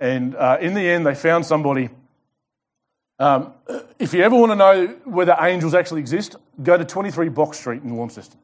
And 0.00 0.34
uh, 0.34 0.58
in 0.60 0.74
the 0.74 0.88
end, 0.88 1.06
they 1.06 1.14
found 1.14 1.46
somebody 1.46 1.90
um, 3.20 3.52
if 3.98 4.14
you 4.14 4.22
ever 4.22 4.34
want 4.34 4.50
to 4.50 4.56
know 4.56 4.86
whether 5.04 5.36
angels 5.38 5.74
actually 5.74 6.00
exist, 6.00 6.36
go 6.62 6.78
to 6.78 6.86
23 6.86 7.28
Box 7.28 7.58
Street 7.58 7.82
in 7.82 7.94
Launceston. 7.94 8.40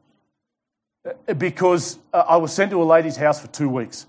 Uh, 1.03 1.33
because 1.33 1.97
uh, 2.13 2.23
I 2.27 2.37
was 2.37 2.53
sent 2.53 2.69
to 2.71 2.81
a 2.81 2.85
lady's 2.85 3.17
house 3.17 3.41
for 3.41 3.47
two 3.47 3.69
weeks. 3.69 4.05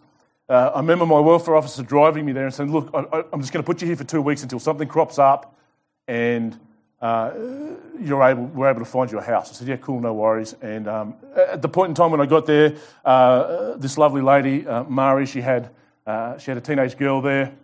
Uh, 0.47 0.73
I 0.75 0.81
remember 0.81 1.07
my 1.07 1.21
welfare 1.21 1.57
officer 1.57 1.83
driving 1.83 2.27
me 2.27 2.33
there 2.33 2.45
and 2.45 2.55
saying, 2.55 2.71
Look, 2.71 2.91
I, 2.93 2.99
am 3.33 3.41
just 3.41 3.51
going 3.53 3.63
to 3.63 3.67
put 3.67 3.81
you 3.81 3.87
here 3.87 3.97
for 3.97 4.05
two 4.05 4.21
weeks 4.21 4.43
until 4.43 4.59
something 4.59 4.89
crops 4.89 5.19
up 5.19 5.57
and 6.07 6.59
uh, 7.01 7.33
you're 7.99 8.23
able, 8.23 8.45
we're 8.47 8.69
able 8.69 8.81
to 8.81 8.85
find 8.85 9.11
you 9.11 9.19
a 9.19 9.23
house. 9.23 9.51
I 9.51 9.55
said, 9.55 9.69
Yeah, 9.69 9.77
cool, 9.77 10.01
no 10.01 10.13
worries. 10.13 10.55
And 10.61 10.87
um, 10.87 11.15
at 11.35 11.63
the 11.63 11.69
point 11.69 11.91
in 11.91 11.95
time 11.95 12.11
when 12.11 12.21
I 12.21 12.27
got 12.27 12.45
there, 12.45 12.77
uh, 13.07 13.77
this 13.77 13.97
lovely 13.97 14.21
lady, 14.21 14.67
uh, 14.67 14.85
Mari, 14.85 15.25
she 15.25 15.41
had, 15.41 15.71
she 16.39 16.51
had 16.51 16.59
a 16.59 16.61
teenage 16.61 16.99
girl 16.99 17.23
there. 17.23 17.55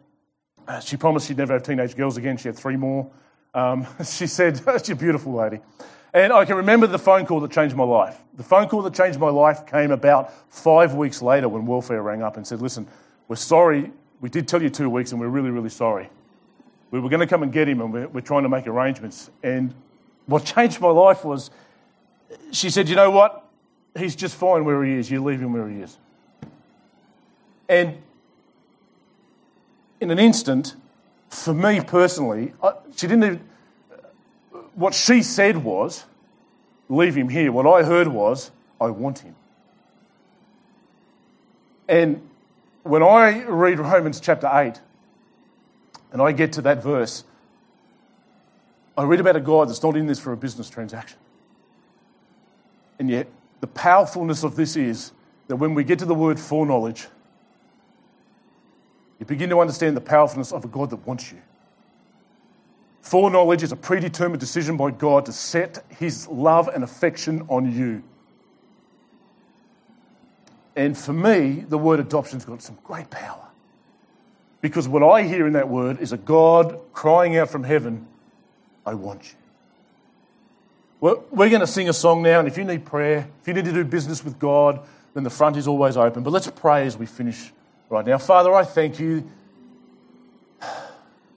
Uh, 0.66 0.80
she 0.80 0.96
promised 0.96 1.28
she'd 1.28 1.36
never 1.36 1.52
have 1.52 1.62
teenage 1.62 1.96
girls 1.96 2.16
again. 2.16 2.36
She 2.36 2.48
had 2.48 2.56
three 2.56 2.76
more. 2.76 3.10
Um, 3.52 3.86
she 4.04 4.26
said, 4.26 4.60
She's 4.78 4.90
a 4.90 4.94
beautiful 4.96 5.34
lady. 5.34 5.60
And 6.12 6.32
I 6.32 6.44
can 6.44 6.56
remember 6.56 6.86
the 6.86 6.98
phone 6.98 7.26
call 7.26 7.40
that 7.40 7.50
changed 7.50 7.74
my 7.74 7.84
life. 7.84 8.22
The 8.34 8.44
phone 8.44 8.68
call 8.68 8.82
that 8.82 8.94
changed 8.94 9.18
my 9.18 9.30
life 9.30 9.66
came 9.66 9.90
about 9.90 10.32
five 10.52 10.94
weeks 10.94 11.20
later 11.20 11.48
when 11.48 11.66
welfare 11.66 12.02
rang 12.02 12.22
up 12.22 12.36
and 12.36 12.46
said, 12.46 12.62
Listen, 12.62 12.86
we're 13.28 13.36
sorry. 13.36 13.92
We 14.20 14.28
did 14.28 14.46
tell 14.46 14.62
you 14.62 14.70
two 14.70 14.88
weeks 14.88 15.12
and 15.12 15.20
we're 15.20 15.28
really, 15.28 15.50
really 15.50 15.70
sorry. 15.70 16.08
We 16.90 17.00
were 17.00 17.08
going 17.08 17.20
to 17.20 17.26
come 17.26 17.42
and 17.42 17.52
get 17.52 17.68
him 17.68 17.80
and 17.80 17.92
we're, 17.92 18.08
we're 18.08 18.20
trying 18.20 18.44
to 18.44 18.48
make 18.48 18.66
arrangements. 18.66 19.30
And 19.42 19.74
what 20.26 20.44
changed 20.54 20.80
my 20.80 20.88
life 20.88 21.24
was 21.24 21.50
she 22.52 22.70
said, 22.70 22.88
You 22.88 22.96
know 22.96 23.10
what? 23.10 23.44
He's 23.96 24.16
just 24.16 24.36
fine 24.36 24.64
where 24.64 24.82
he 24.84 24.94
is. 24.94 25.10
You 25.10 25.22
leave 25.22 25.40
him 25.40 25.52
where 25.52 25.68
he 25.68 25.80
is. 25.80 25.98
And 27.68 27.98
in 30.04 30.10
an 30.10 30.18
instant, 30.18 30.76
for 31.30 31.54
me 31.54 31.80
personally, 31.80 32.52
I, 32.62 32.74
she 32.94 33.06
didn't 33.06 33.24
even, 33.24 33.48
what 34.74 34.94
she 34.94 35.22
said 35.22 35.56
was, 35.56 36.04
leave 36.90 37.14
him 37.14 37.30
here. 37.30 37.50
What 37.50 37.66
I 37.66 37.82
heard 37.82 38.08
was, 38.08 38.50
I 38.78 38.90
want 38.90 39.20
him. 39.20 39.34
And 41.88 42.20
when 42.82 43.02
I 43.02 43.44
read 43.44 43.78
Romans 43.78 44.20
chapter 44.20 44.46
8, 44.52 44.78
and 46.12 46.20
I 46.20 46.32
get 46.32 46.52
to 46.52 46.62
that 46.62 46.82
verse, 46.82 47.24
I 48.96 49.04
read 49.04 49.20
about 49.20 49.36
a 49.36 49.40
God 49.40 49.70
that's 49.70 49.82
not 49.82 49.96
in 49.96 50.06
this 50.06 50.20
for 50.20 50.32
a 50.32 50.36
business 50.36 50.68
transaction. 50.68 51.18
And 52.98 53.08
yet, 53.08 53.26
the 53.60 53.66
powerfulness 53.66 54.44
of 54.44 54.54
this 54.54 54.76
is 54.76 55.12
that 55.48 55.56
when 55.56 55.74
we 55.74 55.82
get 55.82 55.98
to 56.00 56.04
the 56.04 56.14
word 56.14 56.38
foreknowledge, 56.38 57.08
you 59.18 59.26
begin 59.26 59.50
to 59.50 59.60
understand 59.60 59.96
the 59.96 60.00
powerfulness 60.00 60.52
of 60.52 60.64
a 60.64 60.68
God 60.68 60.90
that 60.90 61.06
wants 61.06 61.30
you. 61.30 61.38
Foreknowledge 63.02 63.62
is 63.62 63.70
a 63.70 63.76
predetermined 63.76 64.40
decision 64.40 64.76
by 64.76 64.90
God 64.90 65.26
to 65.26 65.32
set 65.32 65.84
his 65.98 66.26
love 66.26 66.68
and 66.68 66.82
affection 66.82 67.44
on 67.48 67.70
you. 67.70 68.02
And 70.74 70.96
for 70.96 71.12
me, 71.12 71.64
the 71.68 71.78
word 71.78 72.00
adoption's 72.00 72.44
got 72.44 72.62
some 72.62 72.78
great 72.82 73.10
power. 73.10 73.46
Because 74.60 74.88
what 74.88 75.02
I 75.02 75.22
hear 75.22 75.46
in 75.46 75.52
that 75.52 75.68
word 75.68 76.00
is 76.00 76.12
a 76.12 76.16
God 76.16 76.78
crying 76.94 77.36
out 77.36 77.50
from 77.50 77.64
heaven, 77.64 78.06
I 78.86 78.94
want 78.94 79.24
you. 79.24 79.38
We're, 81.30 81.50
going 81.50 81.60
to 81.60 81.66
sing 81.66 81.90
a 81.90 81.92
song 81.92 82.22
now, 82.22 82.38
and 82.38 82.48
if 82.48 82.56
you 82.56 82.64
need 82.64 82.86
prayer, 82.86 83.28
if 83.42 83.46
you 83.46 83.52
need 83.52 83.66
to 83.66 83.72
do 83.72 83.84
business 83.84 84.24
with 84.24 84.38
God, 84.38 84.80
then 85.12 85.22
the 85.22 85.28
front 85.28 85.58
is 85.58 85.68
always 85.68 85.98
open. 85.98 86.22
But 86.22 86.30
let's 86.30 86.50
pray 86.50 86.86
as 86.86 86.96
we 86.96 87.04
finish 87.04 87.52
right 87.88 88.06
now. 88.06 88.18
Father, 88.18 88.52
I 88.52 88.64
thank 88.64 88.98
you. 88.98 89.30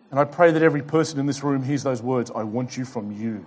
And 0.10 0.20
I 0.20 0.24
pray 0.24 0.52
that 0.52 0.64
every 0.64 0.82
person 0.82 1.20
in 1.20 1.26
this 1.26 1.44
room 1.44 1.64
hears 1.64 1.84
those 1.84 2.02
words 2.02 2.32
I 2.34 2.44
want 2.44 2.78
you 2.78 2.86
from 2.86 3.12
you. 3.12 3.46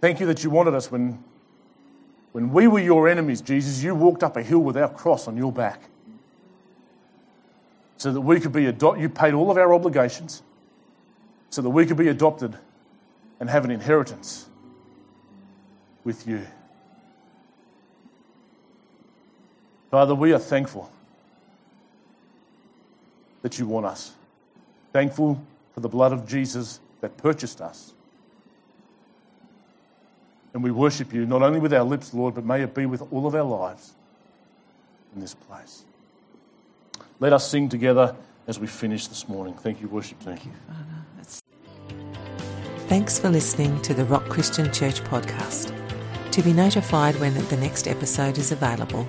Thank 0.00 0.18
you 0.18 0.26
that 0.26 0.42
you 0.42 0.48
wanted 0.48 0.74
us 0.74 0.90
when, 0.90 1.22
when 2.32 2.50
we 2.52 2.66
were 2.66 2.80
your 2.80 3.06
enemies, 3.06 3.42
Jesus. 3.42 3.82
You 3.82 3.94
walked 3.94 4.22
up 4.22 4.36
a 4.36 4.42
hill 4.42 4.60
with 4.60 4.78
our 4.78 4.88
cross 4.88 5.28
on 5.28 5.36
your 5.36 5.52
back 5.52 5.82
so 7.98 8.10
that 8.12 8.20
we 8.22 8.40
could 8.40 8.52
be 8.52 8.64
adopted. 8.64 9.02
You 9.02 9.10
paid 9.10 9.34
all 9.34 9.50
of 9.50 9.58
our 9.58 9.74
obligations 9.74 10.42
so 11.50 11.60
that 11.60 11.68
we 11.68 11.84
could 11.84 11.98
be 11.98 12.08
adopted 12.08 12.56
and 13.40 13.50
have 13.50 13.66
an 13.66 13.70
inheritance 13.70 14.48
with 16.02 16.26
you. 16.26 16.46
Father, 19.90 20.14
we 20.14 20.32
are 20.32 20.38
thankful 20.38 20.90
that 23.42 23.58
you 23.58 23.66
want 23.66 23.86
us. 23.86 24.12
Thankful 24.92 25.40
for 25.74 25.80
the 25.80 25.88
blood 25.88 26.12
of 26.12 26.28
Jesus 26.28 26.80
that 27.00 27.16
purchased 27.16 27.60
us. 27.60 27.92
And 30.52 30.62
we 30.62 30.70
worship 30.70 31.12
you 31.12 31.26
not 31.26 31.42
only 31.42 31.60
with 31.60 31.72
our 31.72 31.84
lips, 31.84 32.12
Lord, 32.12 32.34
but 32.34 32.44
may 32.44 32.62
it 32.62 32.74
be 32.74 32.86
with 32.86 33.02
all 33.12 33.26
of 33.26 33.34
our 33.34 33.44
lives 33.44 33.92
in 35.14 35.20
this 35.20 35.34
place. 35.34 35.84
Let 37.18 37.32
us 37.32 37.48
sing 37.48 37.68
together 37.68 38.14
as 38.46 38.58
we 38.58 38.66
finish 38.66 39.06
this 39.06 39.28
morning. 39.28 39.54
Thank 39.54 39.80
you, 39.80 39.88
worship 39.88 40.18
team. 40.20 40.36
Thank 40.36 40.46
you. 40.46 40.52
Thanks 42.88 43.20
for 43.20 43.28
listening 43.28 43.80
to 43.82 43.94
the 43.94 44.04
Rock 44.04 44.28
Christian 44.28 44.72
Church 44.72 45.00
podcast. 45.04 45.72
To 46.32 46.42
be 46.42 46.52
notified 46.52 47.14
when 47.20 47.34
the 47.34 47.56
next 47.56 47.86
episode 47.86 48.36
is 48.36 48.50
available, 48.50 49.08